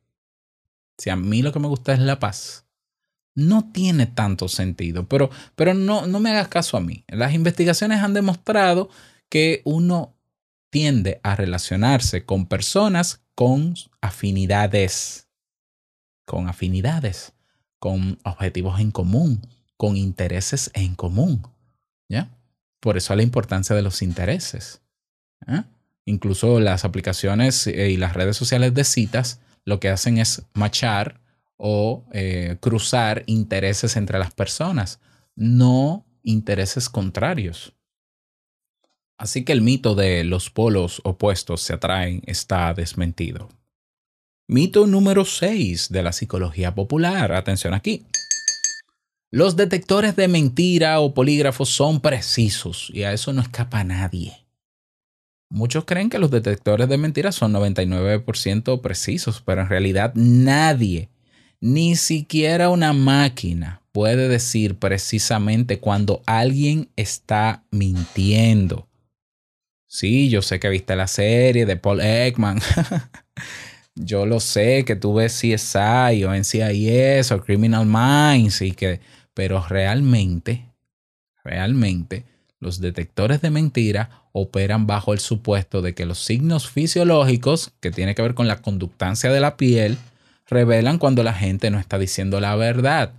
Si 0.96 1.10
a 1.10 1.16
mí 1.16 1.42
lo 1.42 1.52
que 1.52 1.60
me 1.60 1.68
gusta 1.68 1.92
es 1.92 1.98
la 1.98 2.18
paz, 2.18 2.64
no 3.34 3.70
tiene 3.72 4.06
tanto 4.06 4.48
sentido, 4.48 5.06
pero, 5.06 5.28
pero 5.56 5.74
no, 5.74 6.06
no 6.06 6.20
me 6.20 6.30
hagas 6.30 6.48
caso 6.48 6.76
a 6.78 6.80
mí. 6.80 7.04
Las 7.08 7.34
investigaciones 7.34 8.00
han 8.00 8.14
demostrado 8.14 8.88
que 9.28 9.60
uno 9.64 10.14
tiende 10.70 11.20
a 11.22 11.36
relacionarse 11.36 12.24
con 12.24 12.46
personas 12.46 13.20
con 13.34 13.74
afinidades, 14.00 15.28
con 16.24 16.48
afinidades, 16.48 17.32
con 17.80 18.18
objetivos 18.24 18.80
en 18.80 18.92
común, 18.92 19.46
con 19.76 19.96
intereses 19.96 20.70
en 20.74 20.94
común. 20.94 21.46
¿Ya? 22.08 22.30
Por 22.80 22.96
eso 22.96 23.14
la 23.16 23.22
importancia 23.22 23.74
de 23.74 23.82
los 23.82 24.02
intereses. 24.02 24.83
¿Eh? 25.48 25.62
Incluso 26.06 26.60
las 26.60 26.84
aplicaciones 26.84 27.66
eh, 27.66 27.90
y 27.90 27.96
las 27.96 28.14
redes 28.14 28.36
sociales 28.36 28.74
de 28.74 28.84
citas 28.84 29.40
lo 29.64 29.80
que 29.80 29.88
hacen 29.88 30.18
es 30.18 30.42
machar 30.52 31.20
o 31.56 32.04
eh, 32.12 32.58
cruzar 32.60 33.22
intereses 33.26 33.96
entre 33.96 34.18
las 34.18 34.34
personas, 34.34 35.00
no 35.34 36.04
intereses 36.22 36.88
contrarios. 36.88 37.74
Así 39.16 39.44
que 39.44 39.52
el 39.52 39.62
mito 39.62 39.94
de 39.94 40.24
los 40.24 40.50
polos 40.50 41.00
opuestos 41.04 41.62
se 41.62 41.74
atraen 41.74 42.22
está 42.26 42.74
desmentido. 42.74 43.48
Mito 44.46 44.86
número 44.86 45.24
6 45.24 45.88
de 45.90 46.02
la 46.02 46.12
psicología 46.12 46.74
popular. 46.74 47.32
Atención 47.32 47.72
aquí. 47.72 48.04
Los 49.30 49.56
detectores 49.56 50.16
de 50.16 50.28
mentira 50.28 51.00
o 51.00 51.14
polígrafos 51.14 51.70
son 51.70 52.00
precisos 52.00 52.90
y 52.92 53.04
a 53.04 53.12
eso 53.12 53.32
no 53.32 53.40
escapa 53.40 53.82
nadie. 53.82 54.43
Muchos 55.54 55.84
creen 55.84 56.10
que 56.10 56.18
los 56.18 56.32
detectores 56.32 56.88
de 56.88 56.98
mentiras 56.98 57.36
son 57.36 57.52
99% 57.52 58.80
precisos, 58.80 59.40
pero 59.40 59.60
en 59.60 59.68
realidad 59.68 60.12
nadie, 60.16 61.10
ni 61.60 61.94
siquiera 61.94 62.70
una 62.70 62.92
máquina, 62.92 63.80
puede 63.92 64.28
decir 64.28 64.80
precisamente 64.80 65.78
cuando 65.78 66.24
alguien 66.26 66.88
está 66.96 67.62
mintiendo. 67.70 68.88
Sí, 69.86 70.28
yo 70.28 70.42
sé 70.42 70.58
que 70.58 70.68
viste 70.68 70.96
la 70.96 71.06
serie 71.06 71.66
de 71.66 71.76
Paul 71.76 72.00
Ekman. 72.00 72.58
yo 73.94 74.26
lo 74.26 74.40
sé 74.40 74.84
que 74.84 74.96
tú 74.96 75.14
ves 75.14 75.40
CSI 75.40 76.24
o 76.24 76.34
NCIS 76.34 77.30
o 77.30 77.44
Criminal 77.44 77.86
Minds 77.86 78.60
y 78.60 78.72
que, 78.72 78.98
pero 79.34 79.64
realmente, 79.68 80.66
realmente, 81.44 82.24
los 82.64 82.80
detectores 82.80 83.40
de 83.40 83.50
mentira 83.50 84.22
operan 84.32 84.86
bajo 84.88 85.12
el 85.12 85.20
supuesto 85.20 85.82
de 85.82 85.94
que 85.94 86.06
los 86.06 86.18
signos 86.18 86.68
fisiológicos, 86.68 87.72
que 87.80 87.92
tiene 87.92 88.16
que 88.16 88.22
ver 88.22 88.34
con 88.34 88.48
la 88.48 88.62
conductancia 88.62 89.30
de 89.30 89.40
la 89.40 89.56
piel, 89.56 89.98
revelan 90.48 90.98
cuando 90.98 91.22
la 91.22 91.34
gente 91.34 91.70
no 91.70 91.78
está 91.78 91.98
diciendo 91.98 92.40
la 92.40 92.56
verdad. 92.56 93.12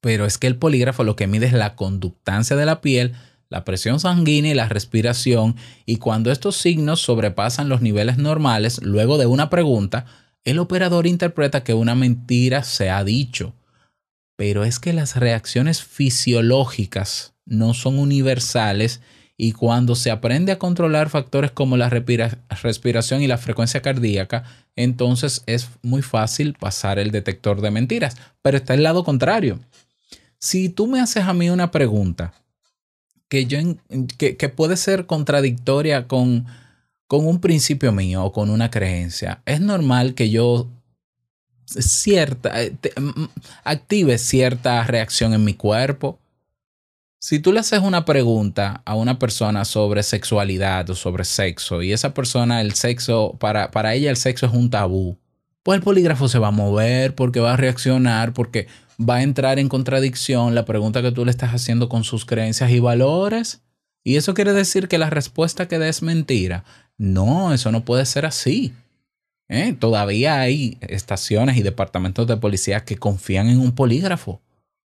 Pero 0.00 0.26
es 0.26 0.38
que 0.38 0.48
el 0.48 0.56
polígrafo 0.56 1.04
lo 1.04 1.14
que 1.14 1.26
mide 1.26 1.46
es 1.46 1.52
la 1.52 1.76
conductancia 1.76 2.56
de 2.56 2.66
la 2.66 2.80
piel 2.80 3.14
la 3.50 3.64
presión 3.64 3.98
sanguínea 3.98 4.52
y 4.52 4.54
la 4.54 4.68
respiración, 4.68 5.56
y 5.84 5.96
cuando 5.96 6.30
estos 6.30 6.56
signos 6.56 7.00
sobrepasan 7.00 7.68
los 7.68 7.82
niveles 7.82 8.16
normales, 8.16 8.80
luego 8.80 9.18
de 9.18 9.26
una 9.26 9.50
pregunta, 9.50 10.06
el 10.44 10.60
operador 10.60 11.06
interpreta 11.06 11.64
que 11.64 11.74
una 11.74 11.96
mentira 11.96 12.62
se 12.62 12.90
ha 12.90 13.02
dicho. 13.02 13.52
Pero 14.40 14.64
es 14.64 14.78
que 14.78 14.94
las 14.94 15.16
reacciones 15.16 15.82
fisiológicas 15.82 17.34
no 17.44 17.74
son 17.74 17.98
universales 17.98 19.02
y 19.36 19.52
cuando 19.52 19.94
se 19.94 20.10
aprende 20.10 20.50
a 20.50 20.58
controlar 20.58 21.10
factores 21.10 21.50
como 21.50 21.76
la 21.76 21.90
respira- 21.90 22.38
respiración 22.62 23.20
y 23.20 23.26
la 23.26 23.36
frecuencia 23.36 23.82
cardíaca, 23.82 24.44
entonces 24.76 25.42
es 25.44 25.68
muy 25.82 26.00
fácil 26.00 26.54
pasar 26.54 26.98
el 26.98 27.10
detector 27.10 27.60
de 27.60 27.70
mentiras. 27.70 28.16
Pero 28.40 28.56
está 28.56 28.72
el 28.72 28.82
lado 28.82 29.04
contrario. 29.04 29.60
Si 30.38 30.70
tú 30.70 30.86
me 30.86 31.02
haces 31.02 31.24
a 31.24 31.34
mí 31.34 31.50
una 31.50 31.70
pregunta 31.70 32.32
que, 33.28 33.44
yo, 33.44 33.58
que 34.16 34.48
puede 34.48 34.78
ser 34.78 35.04
contradictoria 35.04 36.08
con, 36.08 36.46
con 37.06 37.26
un 37.26 37.42
principio 37.42 37.92
mío 37.92 38.24
o 38.24 38.32
con 38.32 38.48
una 38.48 38.70
creencia, 38.70 39.42
es 39.44 39.60
normal 39.60 40.14
que 40.14 40.30
yo 40.30 40.70
cierta, 41.78 42.62
eh, 42.62 42.74
active 43.64 44.18
cierta 44.18 44.84
reacción 44.84 45.34
en 45.34 45.44
mi 45.44 45.54
cuerpo. 45.54 46.18
Si 47.22 47.38
tú 47.38 47.52
le 47.52 47.60
haces 47.60 47.80
una 47.80 48.04
pregunta 48.04 48.82
a 48.86 48.94
una 48.94 49.18
persona 49.18 49.64
sobre 49.66 50.02
sexualidad 50.02 50.88
o 50.88 50.94
sobre 50.94 51.24
sexo 51.24 51.82
y 51.82 51.92
esa 51.92 52.14
persona, 52.14 52.62
el 52.62 52.72
sexo, 52.72 53.36
para, 53.38 53.70
para 53.70 53.94
ella 53.94 54.10
el 54.10 54.16
sexo 54.16 54.46
es 54.46 54.52
un 54.52 54.70
tabú, 54.70 55.18
pues 55.62 55.76
el 55.76 55.82
polígrafo 55.82 56.28
se 56.28 56.38
va 56.38 56.48
a 56.48 56.52
mover 56.52 57.14
porque 57.14 57.40
va 57.40 57.52
a 57.52 57.56
reaccionar, 57.56 58.32
porque 58.32 58.68
va 58.98 59.16
a 59.16 59.22
entrar 59.22 59.58
en 59.58 59.68
contradicción 59.68 60.54
la 60.54 60.64
pregunta 60.64 61.02
que 61.02 61.12
tú 61.12 61.24
le 61.24 61.30
estás 61.30 61.50
haciendo 61.50 61.88
con 61.88 62.04
sus 62.04 62.24
creencias 62.24 62.70
y 62.70 62.80
valores. 62.80 63.60
Y 64.02 64.16
eso 64.16 64.32
quiere 64.32 64.54
decir 64.54 64.88
que 64.88 64.98
la 64.98 65.10
respuesta 65.10 65.68
que 65.68 65.78
dé 65.78 65.90
es 65.90 66.02
mentira. 66.02 66.64
No, 66.96 67.52
eso 67.52 67.70
no 67.70 67.84
puede 67.84 68.06
ser 68.06 68.24
así. 68.24 68.72
¿Eh? 69.52 69.72
Todavía 69.72 70.40
hay 70.40 70.78
estaciones 70.80 71.56
y 71.56 71.62
departamentos 71.62 72.24
de 72.28 72.36
policía 72.36 72.84
que 72.84 72.96
confían 72.96 73.48
en 73.48 73.58
un 73.58 73.74
polígrafo, 73.74 74.40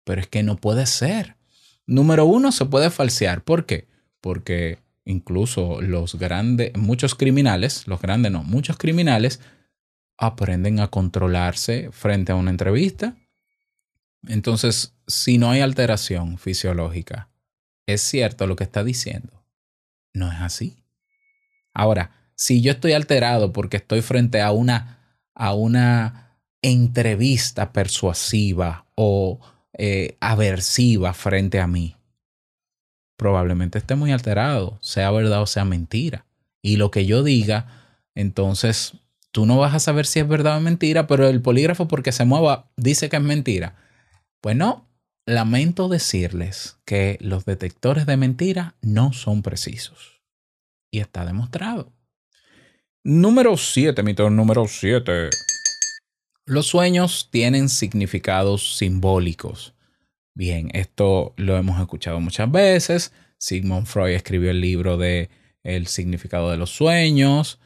pero 0.05 0.21
es 0.21 0.27
que 0.27 0.43
no 0.43 0.55
puede 0.55 0.85
ser. 0.85 1.35
Número 1.85 2.25
uno, 2.25 2.53
se 2.53 2.65
puede 2.65 2.89
falsear. 2.89 3.43
¿Por 3.43 3.65
qué? 3.65 3.89
Porque 4.21 4.79
incluso 5.03 5.81
los 5.81 6.15
grandes, 6.15 6.71
muchos 6.77 7.15
criminales, 7.15 7.85
los 7.85 8.01
grandes 8.01 8.31
no, 8.31 8.43
muchos 8.43 8.77
criminales 8.77 9.41
aprenden 10.17 10.79
a 10.79 10.87
controlarse 10.87 11.89
frente 11.91 12.31
a 12.31 12.35
una 12.35 12.51
entrevista. 12.51 13.17
Entonces, 14.25 14.95
si 15.05 15.37
no 15.37 15.51
hay 15.51 15.59
alteración 15.59 16.37
fisiológica, 16.37 17.27
es 17.87 18.01
cierto 18.01 18.47
lo 18.47 18.55
que 18.55 18.63
está 18.63 18.85
diciendo. 18.85 19.43
No 20.13 20.31
es 20.31 20.39
así. 20.39 20.77
Ahora, 21.73 22.24
si 22.35 22.61
yo 22.61 22.71
estoy 22.71 22.93
alterado 22.93 23.53
porque 23.53 23.77
estoy 23.77 24.01
frente 24.01 24.41
a 24.41 24.51
una, 24.51 24.99
a 25.33 25.53
una 25.53 26.37
entrevista 26.61 27.71
persuasiva 27.71 28.85
o 28.95 29.39
eh, 29.77 30.17
aversiva 30.19 31.13
frente 31.13 31.59
a 31.59 31.67
mí, 31.67 31.95
probablemente 33.17 33.77
esté 33.77 33.95
muy 33.95 34.11
alterado, 34.11 34.77
sea 34.81 35.11
verdad 35.11 35.41
o 35.41 35.47
sea 35.47 35.65
mentira. 35.65 36.25
Y 36.61 36.77
lo 36.77 36.91
que 36.91 37.05
yo 37.05 37.23
diga, 37.23 37.67
entonces 38.15 38.93
tú 39.31 39.45
no 39.45 39.57
vas 39.57 39.73
a 39.73 39.79
saber 39.79 40.05
si 40.05 40.19
es 40.19 40.27
verdad 40.27 40.57
o 40.57 40.61
mentira, 40.61 41.07
pero 41.07 41.27
el 41.27 41.41
polígrafo 41.41 41.87
porque 41.87 42.11
se 42.11 42.25
mueva 42.25 42.71
dice 42.75 43.09
que 43.09 43.17
es 43.17 43.21
mentira. 43.21 43.75
Pues 44.41 44.55
no, 44.55 44.87
lamento 45.25 45.89
decirles 45.89 46.77
que 46.85 47.17
los 47.21 47.45
detectores 47.45 48.05
de 48.05 48.17
mentira 48.17 48.75
no 48.81 49.13
son 49.13 49.41
precisos. 49.41 50.21
Y 50.91 50.99
está 50.99 51.25
demostrado. 51.25 51.94
Número 53.07 53.55
7, 53.55 54.01
mito 54.01 54.31
número 54.31 54.65
7. 54.67 55.29
Los 56.47 56.65
sueños 56.65 57.29
tienen 57.29 57.69
significados 57.69 58.77
simbólicos. 58.77 59.75
Bien, 60.33 60.71
esto 60.73 61.35
lo 61.37 61.55
hemos 61.55 61.79
escuchado 61.79 62.19
muchas 62.19 62.51
veces. 62.51 63.13
Sigmund 63.37 63.85
Freud 63.85 64.15
escribió 64.15 64.49
el 64.49 64.59
libro 64.59 64.97
de 64.97 65.29
El 65.61 65.85
significado 65.85 66.49
de 66.49 66.57
los 66.57 66.71
sueños. 66.71 67.59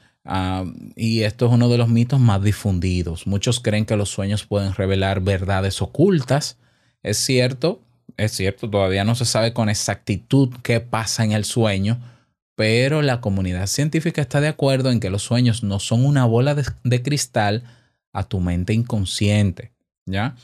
y 0.98 1.22
esto 1.22 1.46
es 1.46 1.54
uno 1.54 1.70
de 1.70 1.78
los 1.78 1.88
mitos 1.88 2.20
más 2.20 2.44
difundidos. 2.44 3.26
Muchos 3.26 3.62
creen 3.62 3.86
que 3.86 3.96
los 3.96 4.10
sueños 4.10 4.44
pueden 4.46 4.74
revelar 4.74 5.22
verdades 5.22 5.82
ocultas. 5.82 6.58
Es 7.02 7.16
cierto, 7.18 7.82
es 8.18 8.34
cierto, 8.34 8.70
todavía 8.70 9.06
no 9.06 9.16
se 9.16 9.24
sabe 9.24 9.54
con 9.54 9.70
exactitud 9.70 10.50
qué 10.64 10.82
pasa 10.82 11.24
en 11.24 11.32
el 11.32 11.46
sueño, 11.46 11.98
pero 12.60 13.02
la 13.02 13.22
comunidad 13.22 13.68
científica 13.68 14.20
está 14.22 14.42
de 14.42 14.50
acuerdo 14.50 14.92
en 14.92 15.00
que 15.00 15.10
los 15.10 15.24
sueños 15.24 15.64
no 15.64 15.80
son 15.80 16.04
una 16.04 16.26
bola 16.26 16.56
de, 16.56 17.02
cristal 17.02 17.64
a 18.12 18.28
tu 18.28 18.42
mente 18.42 18.74
inconsciente, 18.74 19.72
¿ya? 20.06 20.36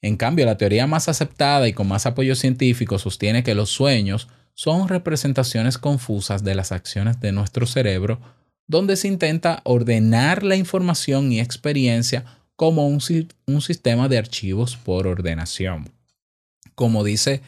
En 0.00 0.16
cambio, 0.16 0.46
la 0.46 0.56
teoría 0.56 0.86
más 0.86 1.08
aceptada 1.08 1.66
y 1.66 1.72
con 1.72 1.88
más 1.88 2.06
apoyo 2.06 2.36
científico 2.36 3.00
sostiene 3.00 3.42
que 3.42 3.56
los 3.56 3.68
sueños 3.68 4.28
son 4.54 4.88
representaciones 4.88 5.76
confusas 5.76 6.44
de 6.44 6.54
las 6.54 6.70
acciones 6.70 7.18
de 7.18 7.32
nuestro 7.32 7.66
cerebro, 7.66 8.20
donde 8.68 8.94
se 8.94 9.08
intenta 9.08 9.60
ordenar 9.64 10.44
la 10.44 10.54
información 10.54 11.32
y 11.32 11.40
experiencia 11.40 12.26
como 12.54 12.86
un, 12.86 13.00
un 13.46 13.60
sistema 13.60 14.06
de 14.06 14.18
archivos 14.18 14.76
por 14.76 15.08
ordenación. 15.08 15.90
Como 16.76 17.02
dice 17.02 17.40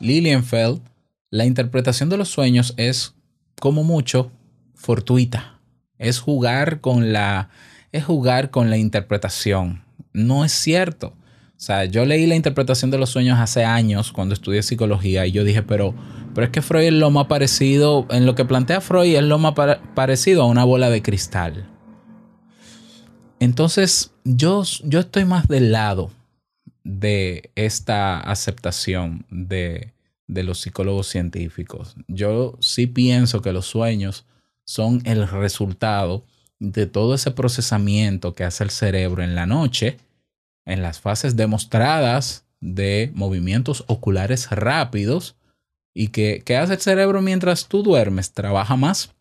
Lilienfeld, 0.00 0.80
la 1.28 1.44
interpretación 1.44 2.08
de 2.08 2.16
los 2.16 2.30
sueños 2.30 2.72
es, 2.78 3.12
como 3.60 3.84
mucho, 3.84 4.32
fortuita. 4.74 5.60
Es 5.98 6.18
jugar 6.18 6.80
con 6.80 7.12
la, 7.12 7.50
es 7.92 8.04
jugar 8.04 8.50
con 8.50 8.70
la 8.70 8.76
interpretación. 8.78 9.84
No 10.12 10.44
es 10.44 10.52
cierto. 10.52 11.08
O 11.08 11.62
sea, 11.62 11.84
yo 11.84 12.06
leí 12.06 12.26
la 12.26 12.36
interpretación 12.36 12.90
de 12.90 12.96
los 12.98 13.10
sueños 13.10 13.38
hace 13.38 13.64
años 13.64 14.12
cuando 14.12 14.32
estudié 14.34 14.62
psicología 14.62 15.26
y 15.26 15.32
yo 15.32 15.44
dije, 15.44 15.62
pero, 15.62 15.94
pero 16.34 16.46
es 16.46 16.50
que 16.50 16.62
Freud 16.62 16.86
es 16.86 16.92
lo 16.94 17.10
más 17.10 17.26
parecido, 17.26 18.06
en 18.10 18.24
lo 18.24 18.34
que 18.34 18.46
plantea 18.46 18.80
Freud 18.80 19.14
es 19.14 19.22
lo 19.22 19.38
más 19.38 19.52
pa- 19.52 19.80
parecido 19.94 20.42
a 20.42 20.46
una 20.46 20.64
bola 20.64 20.88
de 20.88 21.02
cristal. 21.02 21.68
Entonces, 23.40 24.12
yo, 24.24 24.62
yo 24.84 25.00
estoy 25.00 25.24
más 25.26 25.48
del 25.48 25.72
lado 25.72 26.10
de 26.82 27.50
esta 27.56 28.18
aceptación 28.20 29.26
de, 29.30 29.92
de 30.30 30.44
los 30.44 30.60
psicólogos 30.60 31.08
científicos. 31.08 31.96
Yo 32.06 32.56
sí 32.60 32.86
pienso 32.86 33.42
que 33.42 33.52
los 33.52 33.66
sueños 33.66 34.24
son 34.64 35.02
el 35.04 35.28
resultado 35.28 36.24
de 36.60 36.86
todo 36.86 37.14
ese 37.14 37.32
procesamiento 37.32 38.34
que 38.34 38.44
hace 38.44 38.62
el 38.64 38.70
cerebro 38.70 39.22
en 39.22 39.34
la 39.34 39.46
noche, 39.46 39.98
en 40.64 40.82
las 40.82 41.00
fases 41.00 41.34
demostradas 41.36 42.44
de 42.60 43.10
movimientos 43.14 43.84
oculares 43.88 44.50
rápidos 44.50 45.36
y 45.94 46.08
que, 46.08 46.42
que 46.44 46.56
hace 46.56 46.74
el 46.74 46.80
cerebro 46.80 47.22
mientras 47.22 47.66
tú 47.66 47.82
duermes, 47.82 48.32
trabaja 48.32 48.76
más 48.76 49.12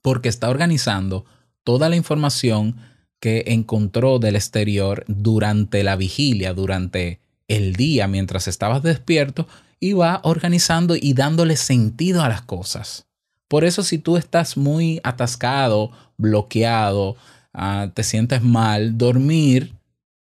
porque 0.00 0.28
está 0.28 0.48
organizando 0.48 1.26
toda 1.62 1.88
la 1.88 1.96
información 1.96 2.76
que 3.20 3.44
encontró 3.48 4.18
del 4.18 4.36
exterior 4.36 5.04
durante 5.06 5.84
la 5.84 5.96
vigilia, 5.96 6.54
durante 6.54 7.20
el 7.48 7.74
día, 7.76 8.08
mientras 8.08 8.48
estabas 8.48 8.82
despierto, 8.82 9.46
y 9.82 9.94
va 9.94 10.20
organizando 10.22 10.94
y 10.94 11.12
dándole 11.12 11.56
sentido 11.56 12.22
a 12.22 12.28
las 12.28 12.42
cosas. 12.42 13.08
Por 13.48 13.64
eso 13.64 13.82
si 13.82 13.98
tú 13.98 14.16
estás 14.16 14.56
muy 14.56 15.00
atascado, 15.02 15.90
bloqueado, 16.16 17.16
ah, 17.52 17.90
te 17.92 18.04
sientes 18.04 18.42
mal, 18.42 18.96
dormir 18.96 19.74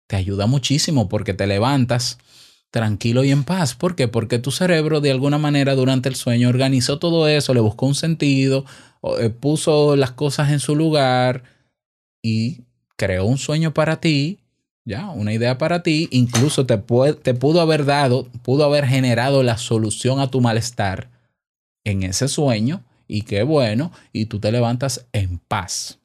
te 0.08 0.16
ayuda 0.16 0.48
muchísimo 0.48 1.10
porque 1.10 1.34
te 1.34 1.46
levantas 1.46 2.20
tranquilo 2.72 3.26
y 3.26 3.32
en 3.32 3.44
paz. 3.44 3.76
¿Por 3.76 3.98
qué? 3.98 4.08
Porque 4.08 4.40
tu 4.40 4.50
cerebro 4.50 5.02
de 5.02 5.12
alguna 5.12 5.38
manera 5.38 5.76
durante 5.76 6.08
el 6.08 6.16
sueño 6.16 6.48
organizó 6.48 6.98
todo 6.98 7.28
eso, 7.28 7.54
le 7.54 7.60
buscó 7.60 7.86
un 7.86 7.96
sentido, 7.96 8.64
eh, 9.20 9.30
puso 9.30 9.98
las 9.98 10.12
cosas 10.12 10.52
en 10.52 10.62
su 10.62 10.74
lugar 10.74 11.44
y 12.22 12.62
creó 12.96 13.26
un 13.26 13.38
sueño 13.38 13.74
para 13.74 14.00
ti, 14.00 14.40
ya, 14.86 15.10
una 15.10 15.34
idea 15.34 15.58
para 15.58 15.84
ti, 15.84 16.08
incluso 16.12 16.66
te, 16.66 16.78
puede- 16.78 17.14
te 17.14 17.34
pudo 17.34 17.62
haber 17.62 17.86
dado, 17.86 18.28
pudo 18.44 18.66
haber 18.66 18.86
generado 18.86 19.44
la 19.44 19.58
solución 19.58 20.20
a 20.20 20.28
tu 20.28 20.42
malestar 20.42 21.10
en 21.86 22.04
ese 22.04 22.28
sueño 22.28 22.84
y 23.08 23.24
qué 23.24 23.44
bueno, 23.44 23.92
y 24.12 24.26
tú 24.28 24.40
te 24.40 24.52
levantas 24.52 25.08
en 25.14 25.40
paz. 25.40 26.00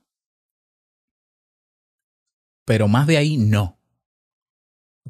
Pero 2.65 2.87
más 2.87 3.07
de 3.07 3.17
ahí 3.17 3.37
no. 3.37 3.79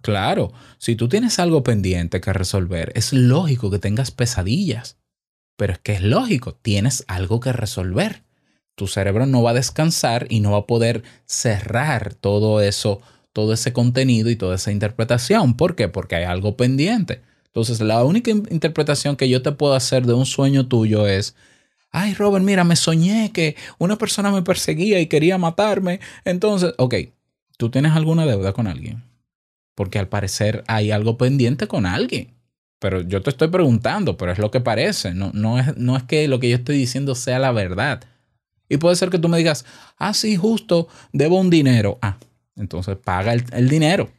Claro, 0.01 0.53
si 0.79 0.95
tú 0.95 1.09
tienes 1.09 1.39
algo 1.39 1.65
pendiente 1.65 2.21
que 2.21 2.33
resolver, 2.33 2.93
es 2.95 3.13
lógico 3.13 3.71
que 3.71 3.79
tengas 3.79 4.11
pesadillas. 4.11 4.97
Pero 5.57 5.73
es 5.75 5.79
que 5.81 5.95
es 5.95 6.03
lógico, 6.03 6.55
tienes 6.55 7.05
algo 7.09 7.41
que 7.41 7.53
resolver. 7.53 8.25
Tu 8.77 8.87
cerebro 8.87 9.27
no 9.27 9.43
va 9.43 9.51
a 9.51 9.55
descansar 9.55 10.27
y 10.31 10.41
no 10.41 10.53
va 10.53 10.59
a 10.59 10.67
poder 10.67 11.03
cerrar 11.27 12.15
todo 12.15 12.61
eso, 12.61 13.01
todo 13.33 13.53
ese 13.53 13.73
contenido 13.73 14.31
y 14.31 14.37
toda 14.37 14.57
esa 14.57 14.73
interpretación. 14.73 15.57
¿Por 15.57 15.75
qué? 15.77 15.88
Porque 15.88 16.17
hay 16.17 16.25
algo 16.25 16.57
pendiente. 16.57 17.21
Entonces, 17.47 17.81
la 17.81 18.05
única 18.05 18.31
in- 18.31 18.47
interpretación 18.51 19.17
que 19.17 19.29
yo 19.29 19.43
te 19.43 19.53
puedo 19.53 19.75
hacer 19.75 20.07
de 20.07 20.14
un 20.14 20.27
sueño 20.27 20.67
tuyo 20.69 21.07
es, 21.07 21.35
ay, 21.91 22.14
Robert, 22.14 22.45
mira, 22.45 22.64
me 22.64 22.77
soñé 22.77 23.31
que 23.33 23.57
una 23.79 23.97
persona 23.97 24.31
me 24.31 24.43
perseguía 24.43 25.01
y 25.01 25.07
quería 25.07 25.38
matarme. 25.38 26.01
Entonces, 26.25 26.75
ok, 26.79 26.95
¿tú 27.57 27.71
tienes 27.71 27.93
alguna 27.93 28.27
deuda 28.27 28.53
con 28.53 28.67
alguien? 28.67 29.03
Porque 29.75 29.99
al 29.99 30.09
parecer 30.09 30.64
hay 30.67 30.91
algo 30.91 31.17
pendiente 31.17 31.67
con 31.69 31.87
alguien. 31.87 32.35
Pero 32.81 33.01
yo 33.01 33.23
te 33.23 33.31
estoy 33.31 33.49
preguntando, 33.49 34.17
pero 34.17 34.31
es 34.33 34.38
lo 34.38 34.51
que 34.51 34.61
parece. 34.61 35.14
No, 35.14 35.31
no, 35.35 35.59
es, 35.59 35.77
no 35.77 35.97
es 35.97 36.05
que 36.05 36.29
lo 36.29 36.38
que 36.38 36.49
yo 36.51 36.57
estoy 36.57 36.77
diciendo 36.79 37.14
sea 37.14 37.38
la 37.38 37.51
verdad. 37.53 38.03
Y 38.69 38.77
puede 38.77 38.97
ser 38.97 39.11
que 39.11 39.19
tú 39.19 39.29
me 39.29 39.38
digas, 39.38 39.64
ah, 39.97 40.14
sí, 40.14 40.37
justo, 40.37 40.88
debo 41.12 41.41
un 41.41 41.51
dinero. 41.51 41.99
Ah, 42.03 42.19
entonces 42.59 42.97
paga 42.97 43.33
el, 43.33 43.44
el 43.53 43.68
dinero. 43.68 44.11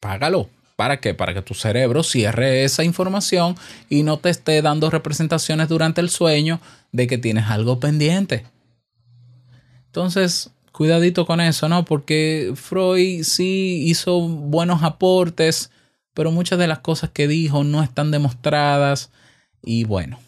Págalo. 0.00 0.48
¿Para 0.76 0.98
qué? 0.98 1.14
Para 1.14 1.34
que 1.34 1.42
tu 1.42 1.54
cerebro 1.54 2.02
cierre 2.02 2.64
esa 2.64 2.82
información 2.82 3.54
y 3.88 4.02
no 4.02 4.18
te 4.18 4.30
esté 4.30 4.60
dando 4.60 4.90
representaciones 4.90 5.68
durante 5.68 6.00
el 6.00 6.10
sueño 6.10 6.60
de 6.90 7.06
que 7.06 7.16
tienes 7.16 7.46
algo 7.46 7.78
pendiente. 7.78 8.44
Entonces, 9.86 10.50
cuidadito 10.72 11.24
con 11.24 11.40
eso, 11.40 11.68
¿no? 11.68 11.84
Porque 11.84 12.52
Freud 12.56 13.22
sí 13.22 13.84
hizo 13.86 14.20
buenos 14.20 14.82
aportes, 14.82 15.70
pero 16.14 16.32
muchas 16.32 16.58
de 16.58 16.66
las 16.66 16.80
cosas 16.80 17.10
que 17.10 17.28
dijo 17.28 17.62
no 17.62 17.80
están 17.80 18.10
demostradas. 18.10 19.10
Y 19.62 19.84
bueno, 19.84 20.18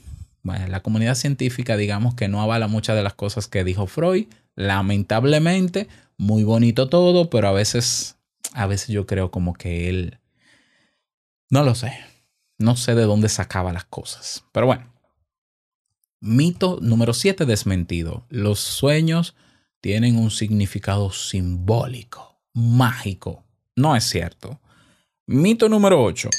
la 0.44 0.80
comunidad 0.80 1.16
científica 1.16 1.76
digamos 1.76 2.14
que 2.14 2.28
no 2.28 2.40
avala 2.40 2.68
muchas 2.68 2.94
de 2.94 3.02
las 3.02 3.14
cosas 3.14 3.48
que 3.48 3.64
dijo 3.64 3.88
Freud. 3.88 4.26
Lamentablemente, 4.54 5.88
muy 6.18 6.44
bonito 6.44 6.88
todo, 6.88 7.30
pero 7.30 7.48
a 7.48 7.52
veces, 7.52 8.16
a 8.52 8.66
veces 8.66 8.88
yo 8.88 9.06
creo 9.06 9.30
como 9.30 9.54
que 9.54 9.88
él, 9.88 10.18
no 11.50 11.62
lo 11.62 11.74
sé, 11.74 11.92
no 12.58 12.76
sé 12.76 12.94
de 12.94 13.02
dónde 13.02 13.28
sacaba 13.28 13.72
las 13.72 13.84
cosas. 13.84 14.44
Pero 14.52 14.66
bueno, 14.66 14.92
mito 16.20 16.78
número 16.80 17.12
7 17.12 17.44
desmentido. 17.44 18.26
Los 18.28 18.60
sueños 18.60 19.34
tienen 19.80 20.16
un 20.16 20.30
significado 20.30 21.12
simbólico, 21.12 22.40
mágico. 22.54 23.44
No 23.74 23.94
es 23.94 24.04
cierto. 24.04 24.60
Mito 25.26 25.68
número 25.68 26.02
8. 26.02 26.30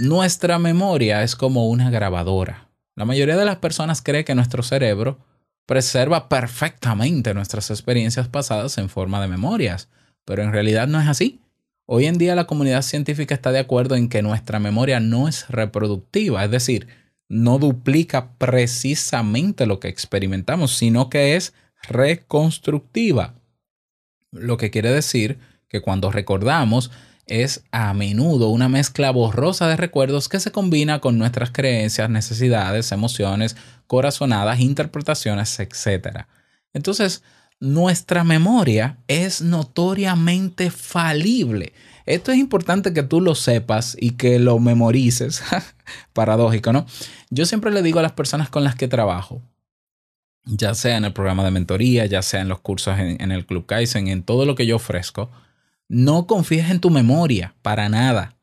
Nuestra 0.00 0.58
memoria 0.58 1.22
es 1.22 1.36
como 1.36 1.68
una 1.68 1.90
grabadora. 1.90 2.70
La 2.96 3.04
mayoría 3.04 3.36
de 3.36 3.44
las 3.44 3.56
personas 3.56 4.02
cree 4.02 4.24
que 4.24 4.34
nuestro 4.34 4.62
cerebro 4.62 5.18
preserva 5.66 6.28
perfectamente 6.28 7.34
nuestras 7.34 7.70
experiencias 7.70 8.28
pasadas 8.28 8.78
en 8.78 8.88
forma 8.88 9.20
de 9.20 9.28
memorias, 9.28 9.88
pero 10.24 10.42
en 10.42 10.52
realidad 10.52 10.88
no 10.88 11.00
es 11.00 11.08
así. 11.08 11.40
Hoy 11.86 12.06
en 12.06 12.18
día 12.18 12.34
la 12.34 12.46
comunidad 12.46 12.82
científica 12.82 13.34
está 13.34 13.52
de 13.52 13.58
acuerdo 13.58 13.94
en 13.94 14.08
que 14.08 14.22
nuestra 14.22 14.58
memoria 14.58 15.00
no 15.00 15.28
es 15.28 15.48
reproductiva, 15.48 16.44
es 16.44 16.50
decir, 16.50 16.88
no 17.28 17.58
duplica 17.58 18.32
precisamente 18.38 19.66
lo 19.66 19.80
que 19.80 19.88
experimentamos, 19.88 20.76
sino 20.76 21.10
que 21.10 21.36
es 21.36 21.54
reconstructiva. 21.88 23.34
Lo 24.30 24.56
que 24.56 24.70
quiere 24.70 24.90
decir 24.90 25.38
que 25.68 25.80
cuando 25.80 26.10
recordamos 26.10 26.90
es 27.26 27.64
a 27.70 27.92
menudo 27.94 28.48
una 28.48 28.68
mezcla 28.68 29.10
borrosa 29.10 29.66
de 29.68 29.76
recuerdos 29.76 30.28
que 30.28 30.40
se 30.40 30.52
combina 30.52 31.00
con 31.00 31.18
nuestras 31.18 31.50
creencias, 31.50 32.10
necesidades, 32.10 32.92
emociones, 32.92 33.56
corazonadas, 33.86 34.60
interpretaciones, 34.60 35.58
etc. 35.58 36.26
Entonces, 36.72 37.22
nuestra 37.60 38.24
memoria 38.24 38.98
es 39.08 39.40
notoriamente 39.40 40.70
falible. 40.70 41.72
Esto 42.06 42.32
es 42.32 42.38
importante 42.38 42.92
que 42.92 43.02
tú 43.02 43.20
lo 43.20 43.34
sepas 43.34 43.96
y 43.98 44.12
que 44.12 44.38
lo 44.38 44.58
memorices. 44.58 45.42
Paradójico, 46.12 46.72
¿no? 46.72 46.86
Yo 47.30 47.46
siempre 47.46 47.70
le 47.70 47.82
digo 47.82 47.98
a 47.98 48.02
las 48.02 48.12
personas 48.12 48.50
con 48.50 48.64
las 48.64 48.74
que 48.74 48.88
trabajo, 48.88 49.40
ya 50.44 50.74
sea 50.74 50.98
en 50.98 51.04
el 51.04 51.14
programa 51.14 51.44
de 51.44 51.50
mentoría, 51.50 52.04
ya 52.06 52.20
sea 52.20 52.40
en 52.40 52.48
los 52.48 52.60
cursos 52.60 52.98
en, 52.98 53.20
en 53.20 53.32
el 53.32 53.46
Club 53.46 53.64
Kaizen, 53.66 54.08
en 54.08 54.22
todo 54.22 54.44
lo 54.44 54.54
que 54.54 54.66
yo 54.66 54.76
ofrezco, 54.76 55.30
no 55.88 56.26
confíes 56.26 56.70
en 56.70 56.80
tu 56.80 56.90
memoria 56.90 57.54
para 57.62 57.88
nada. 57.88 58.36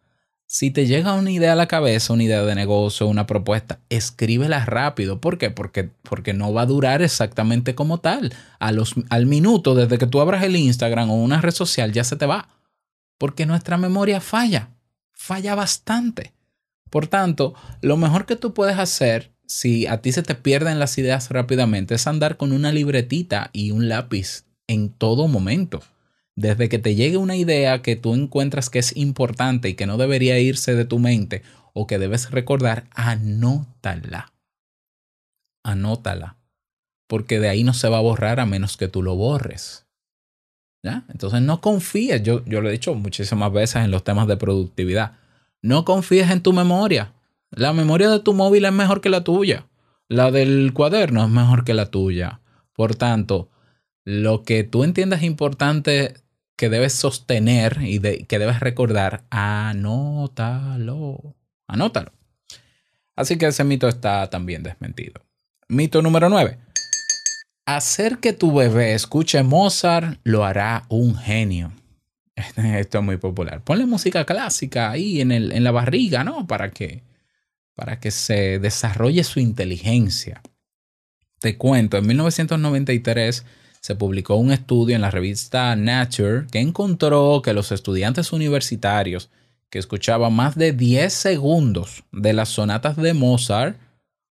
Si 0.53 0.69
te 0.69 0.85
llega 0.85 1.13
una 1.13 1.31
idea 1.31 1.53
a 1.53 1.55
la 1.55 1.69
cabeza, 1.69 2.11
una 2.11 2.23
idea 2.23 2.43
de 2.43 2.55
negocio, 2.55 3.07
una 3.07 3.25
propuesta, 3.25 3.79
escríbela 3.87 4.65
rápido. 4.65 5.21
¿Por 5.21 5.37
qué? 5.37 5.49
Porque, 5.49 5.89
porque 6.03 6.33
no 6.33 6.51
va 6.51 6.63
a 6.63 6.65
durar 6.65 7.01
exactamente 7.01 7.73
como 7.73 7.99
tal. 7.99 8.33
A 8.59 8.73
los, 8.73 8.95
al 9.09 9.27
minuto, 9.27 9.75
desde 9.75 9.97
que 9.97 10.07
tú 10.07 10.19
abras 10.19 10.43
el 10.43 10.57
Instagram 10.57 11.09
o 11.09 11.15
una 11.15 11.39
red 11.39 11.53
social, 11.53 11.93
ya 11.93 12.03
se 12.03 12.17
te 12.17 12.25
va. 12.25 12.49
Porque 13.17 13.45
nuestra 13.45 13.77
memoria 13.77 14.19
falla. 14.19 14.71
Falla 15.13 15.55
bastante. 15.55 16.33
Por 16.89 17.07
tanto, 17.07 17.53
lo 17.79 17.95
mejor 17.95 18.25
que 18.25 18.35
tú 18.35 18.53
puedes 18.53 18.77
hacer 18.77 19.31
si 19.45 19.87
a 19.87 20.01
ti 20.01 20.11
se 20.11 20.21
te 20.21 20.35
pierden 20.35 20.79
las 20.79 20.97
ideas 20.97 21.29
rápidamente 21.29 21.95
es 21.95 22.07
andar 22.07 22.35
con 22.35 22.51
una 22.51 22.73
libretita 22.73 23.51
y 23.53 23.71
un 23.71 23.87
lápiz 23.87 24.43
en 24.67 24.89
todo 24.89 25.29
momento. 25.29 25.81
Desde 26.35 26.69
que 26.69 26.79
te 26.79 26.95
llegue 26.95 27.17
una 27.17 27.35
idea 27.35 27.81
que 27.81 27.95
tú 27.95 28.13
encuentras 28.13 28.69
que 28.69 28.79
es 28.79 28.95
importante 28.95 29.69
y 29.69 29.73
que 29.73 29.85
no 29.85 29.97
debería 29.97 30.39
irse 30.39 30.75
de 30.75 30.85
tu 30.85 30.99
mente 30.99 31.43
o 31.73 31.87
que 31.87 31.99
debes 31.99 32.31
recordar, 32.31 32.85
anótala. 32.91 34.33
Anótala. 35.63 36.37
Porque 37.07 37.39
de 37.39 37.49
ahí 37.49 37.63
no 37.63 37.73
se 37.73 37.89
va 37.89 37.97
a 37.97 38.01
borrar 38.01 38.39
a 38.39 38.45
menos 38.45 38.77
que 38.77 38.87
tú 38.87 39.03
lo 39.03 39.15
borres. 39.15 39.85
¿Ya? 40.83 41.05
Entonces 41.09 41.41
no 41.41 41.61
confíes, 41.61 42.23
yo, 42.23 42.43
yo 42.45 42.61
lo 42.61 42.69
he 42.69 42.71
dicho 42.71 42.95
muchísimas 42.95 43.51
veces 43.51 43.83
en 43.83 43.91
los 43.91 44.03
temas 44.03 44.27
de 44.27 44.37
productividad, 44.37 45.17
no 45.61 45.85
confíes 45.85 46.31
en 46.31 46.41
tu 46.41 46.53
memoria. 46.53 47.13
La 47.51 47.71
memoria 47.73 48.09
de 48.09 48.19
tu 48.19 48.33
móvil 48.33 48.65
es 48.65 48.71
mejor 48.71 49.01
que 49.01 49.09
la 49.09 49.23
tuya. 49.23 49.67
La 50.07 50.31
del 50.31 50.73
cuaderno 50.73 51.23
es 51.23 51.29
mejor 51.29 51.63
que 51.63 51.73
la 51.73 51.85
tuya. 51.91 52.39
Por 52.73 52.95
tanto, 52.95 53.49
lo 54.03 54.43
que 54.43 54.63
tú 54.63 54.83
entiendas 54.83 55.23
importante 55.23 56.15
que 56.55 56.69
debes 56.69 56.93
sostener 56.93 57.79
y 57.81 57.99
de, 57.99 58.25
que 58.25 58.39
debes 58.39 58.59
recordar, 58.59 59.23
anótalo. 59.29 61.35
Anótalo. 61.67 62.11
Así 63.15 63.37
que 63.37 63.47
ese 63.47 63.63
mito 63.63 63.87
está 63.87 64.29
también 64.29 64.63
desmentido. 64.63 65.21
Mito 65.67 66.01
número 66.01 66.29
9. 66.29 66.57
Hacer 67.65 68.19
que 68.19 68.33
tu 68.33 68.53
bebé 68.53 68.93
escuche 68.93 69.41
Mozart 69.43 70.19
lo 70.23 70.43
hará 70.43 70.83
un 70.89 71.15
genio. 71.15 71.71
Esto 72.35 72.99
es 72.99 73.03
muy 73.03 73.17
popular. 73.17 73.63
Ponle 73.63 73.85
música 73.85 74.25
clásica 74.25 74.91
ahí 74.91 75.21
en, 75.21 75.31
el, 75.31 75.51
en 75.51 75.63
la 75.63 75.71
barriga, 75.71 76.23
¿no? 76.23 76.47
Para 76.47 76.71
que, 76.71 77.03
para 77.75 77.99
que 77.99 78.11
se 78.11 78.59
desarrolle 78.59 79.23
su 79.23 79.39
inteligencia. 79.39 80.41
Te 81.39 81.57
cuento, 81.57 81.97
en 81.97 82.05
1993 82.05 83.45
se 83.81 83.95
publicó 83.95 84.35
un 84.35 84.51
estudio 84.51 84.95
en 84.95 85.01
la 85.01 85.11
revista 85.11 85.75
Nature 85.75 86.45
que 86.51 86.59
encontró 86.59 87.41
que 87.43 87.53
los 87.53 87.71
estudiantes 87.71 88.31
universitarios 88.31 89.29
que 89.71 89.79
escuchaban 89.79 90.33
más 90.33 90.55
de 90.55 90.71
10 90.71 91.11
segundos 91.11 92.03
de 92.11 92.33
las 92.33 92.49
sonatas 92.49 92.95
de 92.95 93.13
Mozart 93.13 93.77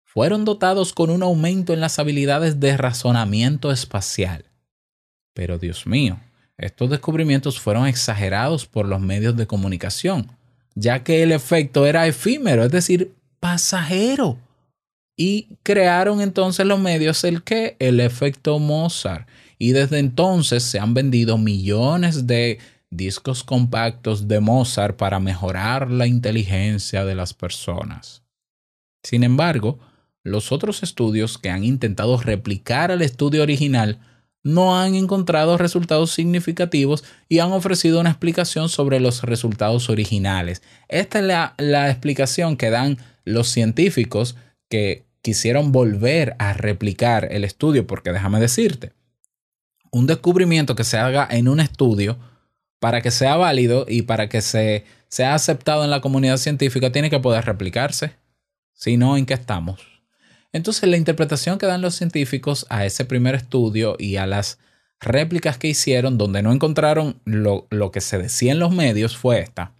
fueron 0.04 0.44
dotados 0.44 0.92
con 0.92 1.10
un 1.10 1.22
aumento 1.22 1.72
en 1.72 1.80
las 1.80 1.98
habilidades 1.98 2.60
de 2.60 2.76
razonamiento 2.76 3.72
espacial. 3.72 4.44
Pero 5.34 5.58
Dios 5.58 5.86
mío, 5.86 6.20
estos 6.56 6.90
descubrimientos 6.90 7.58
fueron 7.58 7.86
exagerados 7.86 8.66
por 8.66 8.86
los 8.86 9.00
medios 9.00 9.36
de 9.36 9.46
comunicación, 9.46 10.30
ya 10.74 11.02
que 11.02 11.22
el 11.22 11.32
efecto 11.32 11.86
era 11.86 12.06
efímero, 12.06 12.64
es 12.64 12.70
decir, 12.70 13.14
pasajero. 13.40 14.38
Y 15.22 15.48
crearon 15.62 16.22
entonces 16.22 16.64
los 16.64 16.80
medios 16.80 17.24
el 17.24 17.42
que 17.42 17.76
el 17.78 18.00
efecto 18.00 18.58
Mozart. 18.58 19.28
Y 19.58 19.72
desde 19.72 19.98
entonces 19.98 20.62
se 20.62 20.78
han 20.78 20.94
vendido 20.94 21.36
millones 21.36 22.26
de 22.26 22.58
discos 22.88 23.44
compactos 23.44 24.28
de 24.28 24.40
Mozart 24.40 24.96
para 24.96 25.20
mejorar 25.20 25.90
la 25.90 26.06
inteligencia 26.06 27.04
de 27.04 27.14
las 27.14 27.34
personas. 27.34 28.22
Sin 29.02 29.22
embargo, 29.22 29.78
los 30.22 30.52
otros 30.52 30.82
estudios 30.82 31.36
que 31.36 31.50
han 31.50 31.64
intentado 31.64 32.16
replicar 32.16 32.90
el 32.90 33.02
estudio 33.02 33.42
original 33.42 33.98
no 34.42 34.80
han 34.80 34.94
encontrado 34.94 35.58
resultados 35.58 36.12
significativos 36.12 37.04
y 37.28 37.40
han 37.40 37.52
ofrecido 37.52 38.00
una 38.00 38.08
explicación 38.08 38.70
sobre 38.70 39.00
los 39.00 39.22
resultados 39.22 39.90
originales. 39.90 40.62
Esta 40.88 41.18
es 41.18 41.26
la, 41.26 41.54
la 41.58 41.90
explicación 41.90 42.56
que 42.56 42.70
dan 42.70 42.96
los 43.26 43.48
científicos 43.48 44.34
que 44.70 45.09
quisieron 45.22 45.72
volver 45.72 46.34
a 46.38 46.52
replicar 46.52 47.28
el 47.30 47.44
estudio, 47.44 47.86
porque 47.86 48.12
déjame 48.12 48.40
decirte, 48.40 48.92
un 49.90 50.06
descubrimiento 50.06 50.74
que 50.76 50.84
se 50.84 50.98
haga 50.98 51.26
en 51.30 51.48
un 51.48 51.60
estudio 51.60 52.18
para 52.78 53.02
que 53.02 53.10
sea 53.10 53.36
válido 53.36 53.84
y 53.88 54.02
para 54.02 54.28
que 54.28 54.40
se, 54.40 54.84
sea 55.08 55.34
aceptado 55.34 55.84
en 55.84 55.90
la 55.90 56.00
comunidad 56.00 56.38
científica 56.38 56.92
tiene 56.92 57.10
que 57.10 57.20
poder 57.20 57.44
replicarse. 57.44 58.16
Si 58.72 58.96
no, 58.96 59.16
¿en 59.16 59.26
qué 59.26 59.34
estamos? 59.34 59.80
Entonces, 60.52 60.88
la 60.88 60.96
interpretación 60.96 61.58
que 61.58 61.66
dan 61.66 61.82
los 61.82 61.94
científicos 61.94 62.66
a 62.70 62.86
ese 62.86 63.04
primer 63.04 63.34
estudio 63.34 63.96
y 63.98 64.16
a 64.16 64.26
las 64.26 64.58
réplicas 65.00 65.58
que 65.58 65.68
hicieron 65.68 66.18
donde 66.18 66.42
no 66.42 66.52
encontraron 66.52 67.20
lo, 67.24 67.66
lo 67.70 67.90
que 67.90 68.00
se 68.00 68.18
decía 68.18 68.52
en 68.52 68.58
los 68.58 68.72
medios 68.72 69.16
fue 69.16 69.40
esta. 69.40 69.72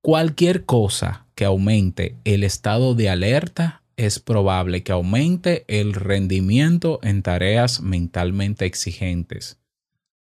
cualquier 0.00 0.64
cosa 0.64 1.26
que 1.36 1.44
aumente 1.44 2.16
el 2.24 2.42
estado 2.42 2.94
de 2.94 3.08
alerta 3.08 3.81
es 4.02 4.18
probable 4.18 4.82
que 4.82 4.92
aumente 4.92 5.64
el 5.68 5.94
rendimiento 5.94 7.00
en 7.02 7.22
tareas 7.22 7.80
mentalmente 7.80 8.64
exigentes. 8.64 9.58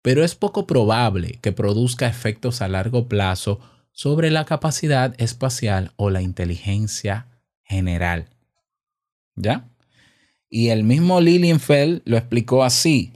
Pero 0.02 0.24
es 0.24 0.36
poco 0.36 0.68
probable 0.68 1.40
que 1.42 1.52
produzca 1.52 2.08
efectos 2.08 2.62
a 2.62 2.68
largo 2.68 3.08
plazo 3.08 3.60
sobre 3.92 4.30
la 4.30 4.46
capacidad 4.46 5.16
espacial 5.20 5.92
o 5.96 6.10
la 6.10 6.22
inteligencia 6.22 7.28
general. 7.64 8.30
¿Ya? 9.36 9.68
Y 10.50 10.70
el 10.70 10.84
mismo 10.84 11.22
Lilienfeld 11.22 12.02
lo 12.06 12.18
explicó 12.18 12.64
así. 12.64 13.14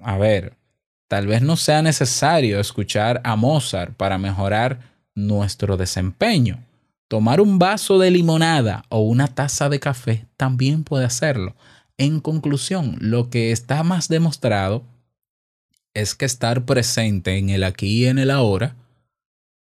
A 0.00 0.18
ver, 0.18 0.56
tal 1.08 1.26
vez 1.26 1.42
no 1.42 1.56
sea 1.56 1.82
necesario 1.82 2.60
escuchar 2.60 3.20
a 3.24 3.36
Mozart 3.36 3.94
para 3.96 4.18
mejorar 4.18 4.92
nuestro 5.14 5.76
desempeño. 5.76 6.64
Tomar 7.12 7.42
un 7.42 7.58
vaso 7.58 7.98
de 7.98 8.10
limonada 8.10 8.86
o 8.88 9.00
una 9.00 9.28
taza 9.28 9.68
de 9.68 9.78
café 9.80 10.24
también 10.38 10.82
puede 10.82 11.04
hacerlo. 11.04 11.54
En 11.98 12.20
conclusión, 12.20 12.96
lo 13.00 13.28
que 13.28 13.52
está 13.52 13.82
más 13.82 14.08
demostrado 14.08 14.82
es 15.92 16.14
que 16.14 16.24
estar 16.24 16.64
presente 16.64 17.36
en 17.36 17.50
el 17.50 17.64
aquí 17.64 17.88
y 17.88 18.06
en 18.06 18.18
el 18.18 18.30
ahora 18.30 18.76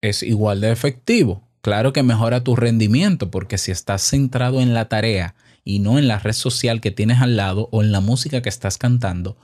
es 0.02 0.22
igual 0.22 0.62
de 0.62 0.72
efectivo. 0.72 1.42
Claro 1.62 1.94
que 1.94 2.04
mejora 2.04 2.44
tu 2.44 2.56
rendimiento 2.56 3.32
porque 3.32 3.58
si 3.58 3.72
estás 3.72 4.04
centrado 4.04 4.62
en 4.62 4.76
la 4.76 4.88
tarea 4.88 5.34
y 5.64 5.80
no 5.80 5.98
en 5.98 6.08
la 6.08 6.20
red 6.20 6.34
social 6.34 6.80
que 6.80 6.92
tienes 6.92 7.22
al 7.22 7.38
lado 7.38 7.70
o 7.72 7.82
en 7.82 7.92
la 7.92 8.02
música 8.02 8.44
que 8.44 8.50
estás 8.50 8.78
cantando, 8.78 9.36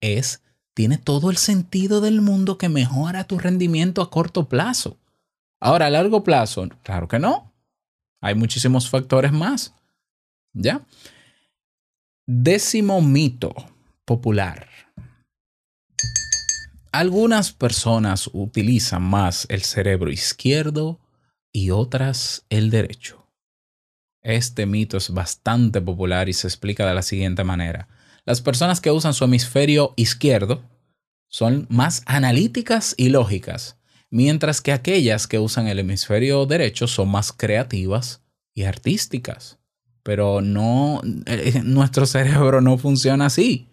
es 0.00 0.40
tiene 0.72 0.98
todo 0.98 1.30
el 1.30 1.36
sentido 1.36 2.00
del 2.00 2.20
mundo 2.20 2.58
que 2.58 2.68
mejora 2.68 3.24
tu 3.24 3.40
rendimiento 3.40 4.02
a 4.02 4.10
corto 4.10 4.48
plazo. 4.48 4.99
Ahora, 5.60 5.86
a 5.86 5.90
largo 5.90 6.24
plazo, 6.24 6.68
claro 6.82 7.06
que 7.06 7.18
no. 7.18 7.52
Hay 8.22 8.34
muchísimos 8.34 8.88
factores 8.88 9.32
más. 9.32 9.74
¿Ya? 10.52 10.86
Décimo 12.26 13.00
mito 13.02 13.54
popular. 14.04 14.68
Algunas 16.92 17.52
personas 17.52 18.28
utilizan 18.32 19.02
más 19.02 19.46
el 19.48 19.62
cerebro 19.62 20.10
izquierdo 20.10 20.98
y 21.52 21.70
otras 21.70 22.44
el 22.50 22.70
derecho. 22.70 23.26
Este 24.22 24.66
mito 24.66 24.96
es 24.96 25.10
bastante 25.10 25.80
popular 25.80 26.28
y 26.28 26.32
se 26.32 26.46
explica 26.46 26.86
de 26.86 26.94
la 26.94 27.02
siguiente 27.02 27.44
manera. 27.44 27.88
Las 28.24 28.40
personas 28.42 28.80
que 28.80 28.90
usan 28.90 29.14
su 29.14 29.24
hemisferio 29.24 29.94
izquierdo 29.96 30.62
son 31.28 31.66
más 31.70 32.02
analíticas 32.06 32.94
y 32.98 33.08
lógicas, 33.08 33.79
mientras 34.10 34.60
que 34.60 34.72
aquellas 34.72 35.26
que 35.26 35.38
usan 35.38 35.68
el 35.68 35.78
hemisferio 35.78 36.44
derecho 36.46 36.86
son 36.86 37.10
más 37.10 37.32
creativas 37.32 38.22
y 38.54 38.64
artísticas. 38.64 39.58
Pero 40.02 40.40
no, 40.40 41.00
eh, 41.26 41.60
nuestro 41.64 42.06
cerebro 42.06 42.60
no 42.60 42.76
funciona 42.78 43.26
así, 43.26 43.68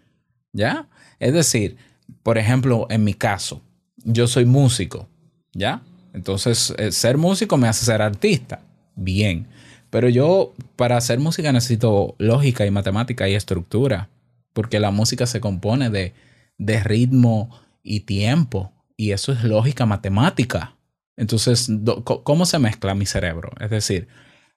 ¿ya? 0.53 0.87
Es 1.19 1.33
decir, 1.33 1.77
por 2.23 2.37
ejemplo, 2.37 2.87
en 2.89 3.03
mi 3.03 3.13
caso, 3.13 3.61
yo 4.03 4.27
soy 4.27 4.45
músico, 4.45 5.07
¿ya? 5.53 5.81
Entonces, 6.13 6.73
eh, 6.77 6.91
ser 6.91 7.17
músico 7.17 7.57
me 7.57 7.67
hace 7.67 7.85
ser 7.85 8.01
artista, 8.01 8.61
bien. 8.95 9.47
Pero 9.89 10.09
yo, 10.09 10.53
para 10.75 10.97
hacer 10.97 11.19
música 11.19 11.51
necesito 11.51 12.15
lógica 12.17 12.65
y 12.65 12.71
matemática 12.71 13.27
y 13.27 13.35
estructura, 13.35 14.09
porque 14.53 14.79
la 14.79 14.91
música 14.91 15.25
se 15.25 15.39
compone 15.39 15.89
de, 15.89 16.13
de 16.57 16.83
ritmo 16.83 17.49
y 17.83 18.01
tiempo, 18.01 18.73
y 18.97 19.11
eso 19.11 19.31
es 19.31 19.43
lógica 19.43 19.85
matemática. 19.85 20.75
Entonces, 21.15 21.71
¿cómo 22.03 22.45
se 22.45 22.59
mezcla 22.59 22.95
mi 22.95 23.05
cerebro? 23.05 23.51
Es 23.59 23.69
decir, 23.69 24.07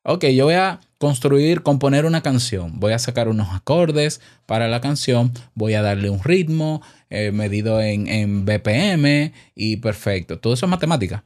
ok, 0.02 0.26
yo 0.26 0.46
voy 0.46 0.54
a 0.54 0.80
construir, 0.98 1.62
componer 1.62 2.04
una 2.04 2.22
canción, 2.22 2.80
voy 2.80 2.92
a 2.92 2.98
sacar 2.98 3.28
unos 3.28 3.54
acordes 3.54 4.20
para 4.46 4.68
la 4.68 4.80
canción, 4.80 5.32
voy 5.54 5.74
a 5.74 5.82
darle 5.82 6.10
un 6.10 6.22
ritmo 6.22 6.82
eh, 7.08 7.32
medido 7.32 7.80
en, 7.80 8.08
en 8.08 8.44
BPM 8.44 9.32
y 9.54 9.76
perfecto. 9.76 10.38
Todo 10.38 10.54
eso 10.54 10.66
es 10.66 10.70
matemática. 10.70 11.24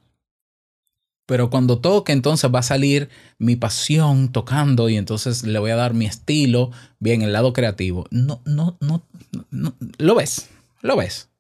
Pero 1.26 1.48
cuando 1.48 1.80
toque, 1.80 2.12
entonces 2.12 2.54
va 2.54 2.58
a 2.58 2.62
salir 2.62 3.08
mi 3.38 3.56
pasión 3.56 4.30
tocando 4.30 4.90
y 4.90 4.96
entonces 4.96 5.42
le 5.42 5.58
voy 5.58 5.70
a 5.70 5.76
dar 5.76 5.94
mi 5.94 6.04
estilo, 6.04 6.70
bien, 6.98 7.22
el 7.22 7.32
lado 7.32 7.54
creativo. 7.54 8.06
No, 8.10 8.42
no, 8.44 8.76
no, 8.80 9.06
no, 9.50 9.74
lo 9.96 10.14
ves, 10.14 10.50
lo 10.82 10.96
ves. 10.96 11.30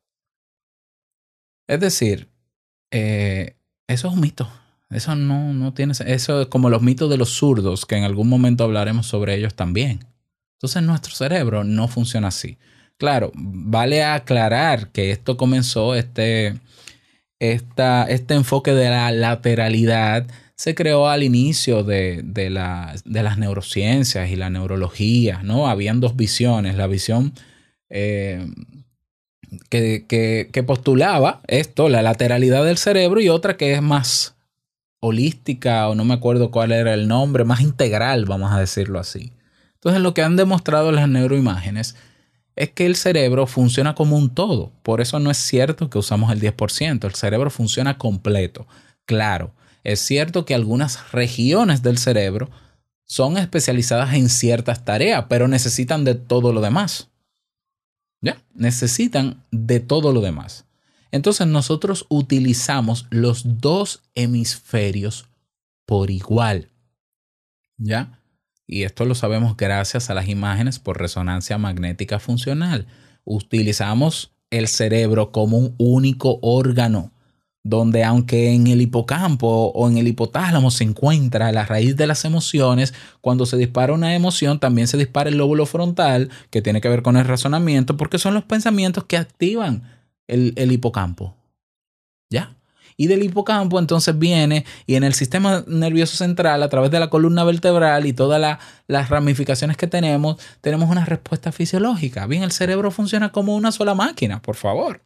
Es 1.66 1.80
decir, 1.80 2.28
eh, 2.90 3.56
eso 3.86 4.08
es 4.08 4.14
un 4.14 4.20
mito. 4.20 4.48
Eso 4.90 5.14
no, 5.16 5.52
no 5.52 5.74
tiene. 5.74 5.92
Eso 6.06 6.42
es 6.42 6.46
como 6.48 6.70
los 6.70 6.82
mitos 6.82 7.10
de 7.10 7.16
los 7.16 7.30
zurdos, 7.30 7.86
que 7.86 7.96
en 7.96 8.04
algún 8.04 8.28
momento 8.28 8.64
hablaremos 8.64 9.06
sobre 9.06 9.34
ellos 9.34 9.54
también. 9.54 10.00
Entonces, 10.56 10.82
nuestro 10.82 11.14
cerebro 11.14 11.64
no 11.64 11.88
funciona 11.88 12.28
así. 12.28 12.58
Claro, 12.96 13.32
vale 13.34 14.04
aclarar 14.04 14.90
que 14.90 15.10
esto 15.10 15.36
comenzó, 15.36 15.94
este, 15.94 16.54
esta, 17.40 18.04
este 18.04 18.34
enfoque 18.34 18.72
de 18.72 18.88
la 18.88 19.10
lateralidad 19.10 20.26
se 20.56 20.74
creó 20.74 21.08
al 21.08 21.24
inicio 21.24 21.82
de, 21.82 22.22
de, 22.24 22.50
la, 22.50 22.94
de, 23.04 23.22
las 23.24 23.38
neurociencias 23.38 24.30
y 24.30 24.36
la 24.36 24.50
neurología, 24.50 25.42
¿no? 25.42 25.68
Habían 25.68 26.00
dos 26.00 26.14
visiones, 26.14 26.76
la 26.76 26.86
visión 26.86 27.32
eh, 27.90 28.46
que, 29.68 30.64
postulaba 30.66 31.40
esto, 31.46 31.88
la 31.88 32.02
lateralidad 32.02 32.64
del 32.64 32.78
cerebro, 32.78 33.20
y 33.20 33.28
otra 33.28 33.56
que 33.56 33.74
es 33.74 33.82
más 33.82 34.36
holística, 35.00 35.88
o 35.88 35.94
no 35.94 36.04
me 36.04 36.14
acuerdo 36.14 36.50
cuál 36.50 36.72
era 36.72 36.94
el 36.94 37.08
nombre, 37.08 37.44
más 37.44 37.60
integral, 37.60 38.24
vamos 38.24 38.52
a 38.52 38.60
decirlo 38.60 38.98
así. 38.98 39.32
Entonces, 39.74 40.00
lo 40.00 40.14
que 40.14 40.22
han 40.22 40.36
demostrado 40.36 40.92
las 40.92 41.08
neuroimágenes 41.08 41.96
es 42.56 42.70
que 42.70 42.86
el 42.86 42.96
cerebro 42.96 43.46
funciona 43.46 43.94
como 43.94 44.16
un 44.16 44.30
todo. 44.30 44.72
Por 44.82 45.00
eso 45.00 45.18
no 45.18 45.30
es 45.30 45.36
cierto 45.36 45.90
que 45.90 45.98
usamos 45.98 46.32
el 46.32 46.40
10%. 46.40 47.04
El 47.04 47.14
cerebro 47.14 47.50
funciona 47.50 47.98
completo. 47.98 48.66
Claro, 49.06 49.52
es 49.82 50.00
cierto 50.00 50.44
que 50.44 50.54
algunas 50.54 51.12
regiones 51.12 51.82
del 51.82 51.98
cerebro 51.98 52.50
son 53.06 53.36
especializadas 53.36 54.14
en 54.14 54.28
ciertas 54.28 54.84
tareas, 54.84 55.26
pero 55.28 55.48
necesitan 55.48 56.04
de 56.04 56.14
todo 56.14 56.52
lo 56.52 56.60
demás. 56.60 57.10
¿Ya? 58.24 58.42
Necesitan 58.54 59.44
de 59.50 59.80
todo 59.80 60.12
lo 60.14 60.22
demás. 60.22 60.64
Entonces 61.10 61.46
nosotros 61.46 62.06
utilizamos 62.08 63.06
los 63.10 63.60
dos 63.60 64.02
hemisferios 64.14 65.26
por 65.84 66.10
igual. 66.10 66.70
¿Ya? 67.76 68.18
Y 68.66 68.84
esto 68.84 69.04
lo 69.04 69.14
sabemos 69.14 69.58
gracias 69.58 70.08
a 70.08 70.14
las 70.14 70.26
imágenes 70.28 70.78
por 70.78 70.98
resonancia 70.98 71.58
magnética 71.58 72.18
funcional. 72.18 72.86
Utilizamos 73.24 74.32
el 74.48 74.68
cerebro 74.68 75.30
como 75.30 75.58
un 75.58 75.74
único 75.76 76.38
órgano, 76.40 77.12
donde 77.64 78.04
aunque 78.04 78.52
en 78.52 78.66
el 78.66 78.82
hipocampo 78.82 79.72
o 79.74 79.88
en 79.88 79.96
el 79.96 80.06
hipotálamo 80.06 80.70
se 80.70 80.84
encuentra 80.84 81.50
la 81.50 81.64
raíz 81.64 81.96
de 81.96 82.06
las 82.06 82.26
emociones, 82.26 82.92
cuando 83.22 83.46
se 83.46 83.56
dispara 83.56 83.94
una 83.94 84.14
emoción 84.14 84.60
también 84.60 84.86
se 84.86 84.98
dispara 84.98 85.30
el 85.30 85.38
lóbulo 85.38 85.64
frontal, 85.64 86.30
que 86.50 86.60
tiene 86.60 86.82
que 86.82 86.90
ver 86.90 87.02
con 87.02 87.16
el 87.16 87.24
razonamiento, 87.24 87.96
porque 87.96 88.18
son 88.18 88.34
los 88.34 88.44
pensamientos 88.44 89.04
que 89.04 89.16
activan 89.16 89.82
el, 90.28 90.72
hipocampo. 90.72 91.34
¿Ya? 92.30 92.54
Y 92.98 93.06
del 93.06 93.22
hipocampo 93.22 93.78
entonces 93.78 94.18
viene 94.18 94.66
y 94.86 94.96
en 94.96 95.04
el 95.04 95.14
sistema 95.14 95.64
nervioso 95.66 96.16
central, 96.16 96.62
a 96.62 96.68
través 96.68 96.90
de 96.90 97.00
la 97.00 97.08
columna 97.08 97.44
vertebral 97.44 98.04
y 98.06 98.12
todas 98.12 98.58
las 98.86 99.08
ramificaciones 99.08 99.78
que 99.78 99.86
tenemos, 99.86 100.36
tenemos 100.60 100.90
una 100.90 101.06
respuesta 101.06 101.50
fisiológica. 101.50 102.26
Bien, 102.26 102.42
el 102.42 102.52
cerebro 102.52 102.90
funciona 102.90 103.32
como 103.32 103.56
una 103.56 103.72
sola 103.72 103.94
máquina, 103.94 104.42
por 104.42 104.56
favor. 104.56 105.00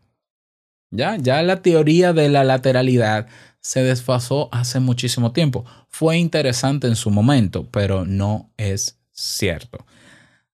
Ya, 0.91 1.17
ya 1.17 1.43
la 1.43 1.63
teoría 1.63 2.13
de 2.13 2.29
la 2.29 2.45
lateralidad 2.45 3.29
se 3.61 3.83
desfasó 3.83 4.49
hace 4.53 4.81
muchísimo 4.81 5.33
tiempo. 5.33 5.65
Fue 5.89 6.17
interesante 6.17 6.87
en 6.87 6.97
su 6.97 7.11
momento, 7.11 7.69
pero 7.71 8.05
no 8.05 8.51
es 8.57 8.99
cierto. 9.13 9.85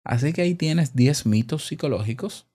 Así 0.03 0.33
que 0.33 0.43
ahí 0.43 0.55
tienes 0.55 0.95
10 0.95 1.27
mitos 1.27 1.67
psicológicos 1.67 2.47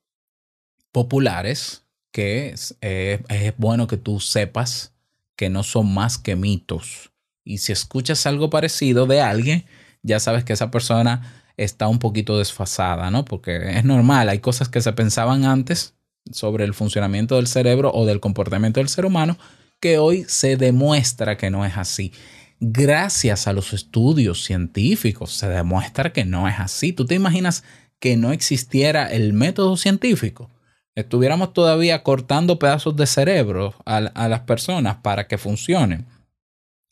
populares 0.92 1.86
que 2.12 2.50
es, 2.50 2.76
eh, 2.82 3.24
es 3.30 3.54
bueno 3.58 3.88
que 3.88 3.98
tú 3.98 4.20
sepas 4.20 4.94
que 5.36 5.50
no 5.50 5.64
son 5.64 5.94
más 5.94 6.18
que 6.18 6.36
mitos. 6.36 7.12
Y 7.46 7.60
si 7.60 7.72
escuchas 7.72 8.26
algo 8.26 8.50
parecido 8.50 9.06
de 9.06 9.22
alguien, 9.22 9.66
ya 10.04 10.20
sabes 10.20 10.44
que 10.44 10.54
esa 10.54 10.72
persona 10.72 11.44
está 11.56 11.88
un 11.88 12.00
poquito 12.00 12.38
desfasada, 12.38 13.12
¿no? 13.12 13.26
Porque 13.26 13.78
es 13.78 13.86
normal, 13.86 14.30
hay 14.30 14.40
cosas 14.40 14.70
que 14.70 14.82
se 14.82 14.94
pensaban 14.94 15.46
antes 15.46 15.96
sobre 16.32 16.64
el 16.64 16.74
funcionamiento 16.74 17.36
del 17.36 17.48
cerebro 17.48 17.92
o 17.94 18.06
del 18.06 18.20
comportamiento 18.20 18.80
del 18.80 18.90
ser 18.90 19.06
humano 19.06 19.38
que 19.80 19.98
hoy 19.98 20.26
se 20.28 20.58
demuestra 20.58 21.38
que 21.38 21.50
no 21.50 21.66
es 21.66 21.78
así. 21.78 22.14
Gracias 22.60 23.48
a 23.48 23.54
los 23.54 23.74
estudios 23.74 24.44
científicos 24.44 25.34
se 25.34 25.48
demuestra 25.48 26.12
que 26.12 26.26
no 26.26 26.48
es 26.48 26.60
así. 26.60 26.92
¿Tú 26.92 27.06
te 27.06 27.16
imaginas 27.16 27.64
que 28.00 28.18
no 28.18 28.32
existiera 28.32 29.08
el 29.08 29.34
método 29.34 29.78
científico? 29.78 30.50
estuviéramos 30.96 31.54
todavía 31.54 32.04
cortando 32.04 32.60
pedazos 32.60 32.96
de 32.96 33.08
cerebro 33.08 33.74
a, 33.86 33.98
a 33.98 34.28
las 34.28 34.42
personas 34.42 34.98
para 34.98 35.28
que 35.28 35.38
funcionen. 35.38 36.06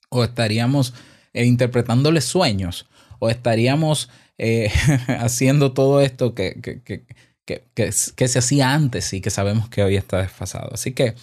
o 0.09 0.23
estaríamos 0.23 0.93
eh, 1.33 1.45
interpretándole 1.45 2.21
sueños, 2.21 2.87
o 3.19 3.29
estaríamos 3.29 4.09
eh, 4.37 4.71
haciendo 5.19 5.73
todo 5.73 6.01
esto 6.01 6.33
que, 6.33 6.59
que, 6.61 6.81
que, 6.81 7.05
que, 7.47 7.63
que, 7.73 8.27
se 8.27 8.39
hacía 8.39 8.73
antes 8.73 9.13
y 9.13 9.21
que 9.21 9.29
sabemos 9.29 9.69
que 9.69 9.81
hoy 9.81 9.95
está 9.95 10.17
desfasado. 10.17 10.69
Así 10.73 10.91
que 10.91 11.15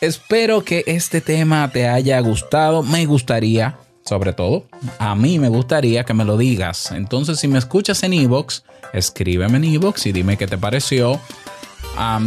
espero 0.00 0.64
que 0.64 0.82
este 0.86 1.20
tema 1.20 1.70
te 1.70 1.86
haya 1.86 2.18
gustado. 2.20 2.82
Me 2.82 3.04
gustaría, 3.04 3.76
sobre 4.04 4.32
todo, 4.32 4.66
a 4.98 5.14
mí 5.14 5.38
me 5.38 5.50
gustaría 5.50 6.04
que 6.04 6.14
me 6.14 6.24
lo 6.24 6.38
digas. 6.38 6.90
Entonces, 6.92 7.38
si 7.38 7.48
me 7.48 7.58
escuchas 7.58 8.02
en 8.02 8.14
Evox, 8.14 8.64
escríbeme 8.94 9.58
en 9.58 9.64
Evox 9.64 10.06
y 10.06 10.12
dime 10.12 10.38
qué 10.38 10.46
te 10.46 10.56
pareció. 10.56 11.20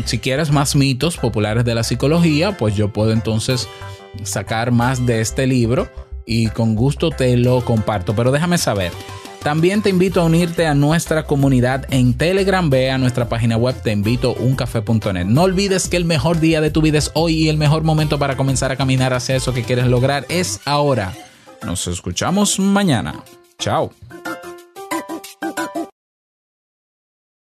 Si 0.05 0.19
quieres 0.19 0.51
más 0.51 0.75
mitos 0.75 1.17
populares 1.17 1.65
de 1.65 1.73
la 1.73 1.83
psicología, 1.83 2.55
pues 2.57 2.75
yo 2.75 2.93
puedo 2.93 3.11
entonces 3.11 3.67
sacar 4.21 4.71
más 4.71 5.03
de 5.07 5.19
este 5.19 5.47
libro 5.47 5.89
y 6.27 6.49
con 6.49 6.75
gusto 6.75 7.09
te 7.09 7.35
lo 7.37 7.65
comparto. 7.65 8.15
Pero 8.15 8.31
déjame 8.31 8.59
saber. 8.59 8.91
También 9.43 9.81
te 9.81 9.89
invito 9.89 10.21
a 10.21 10.23
unirte 10.23 10.67
a 10.67 10.73
nuestra 10.73 11.23
comunidad 11.23 11.85
en 11.89 12.13
Telegram. 12.13 12.69
Ve 12.69 12.91
a 12.91 12.97
nuestra 12.97 13.27
página 13.27 13.57
web 13.57 13.75
te 13.81 13.91
invito 13.91 14.33
uncafe.net. 14.35 15.25
No 15.25 15.41
olvides 15.43 15.89
que 15.89 15.97
el 15.97 16.05
mejor 16.05 16.39
día 16.39 16.61
de 16.61 16.71
tu 16.71 16.81
vida 16.81 16.97
es 16.97 17.11
hoy 17.13 17.33
y 17.33 17.49
el 17.49 17.57
mejor 17.57 17.83
momento 17.83 18.17
para 18.17 18.37
comenzar 18.37 18.71
a 18.71 18.77
caminar 18.77 19.13
hacia 19.13 19.35
eso 19.35 19.53
que 19.53 19.63
quieres 19.63 19.87
lograr 19.87 20.25
es 20.29 20.61
ahora. 20.63 21.13
Nos 21.61 21.87
escuchamos 21.87 22.57
mañana. 22.57 23.15
Chao. 23.59 23.91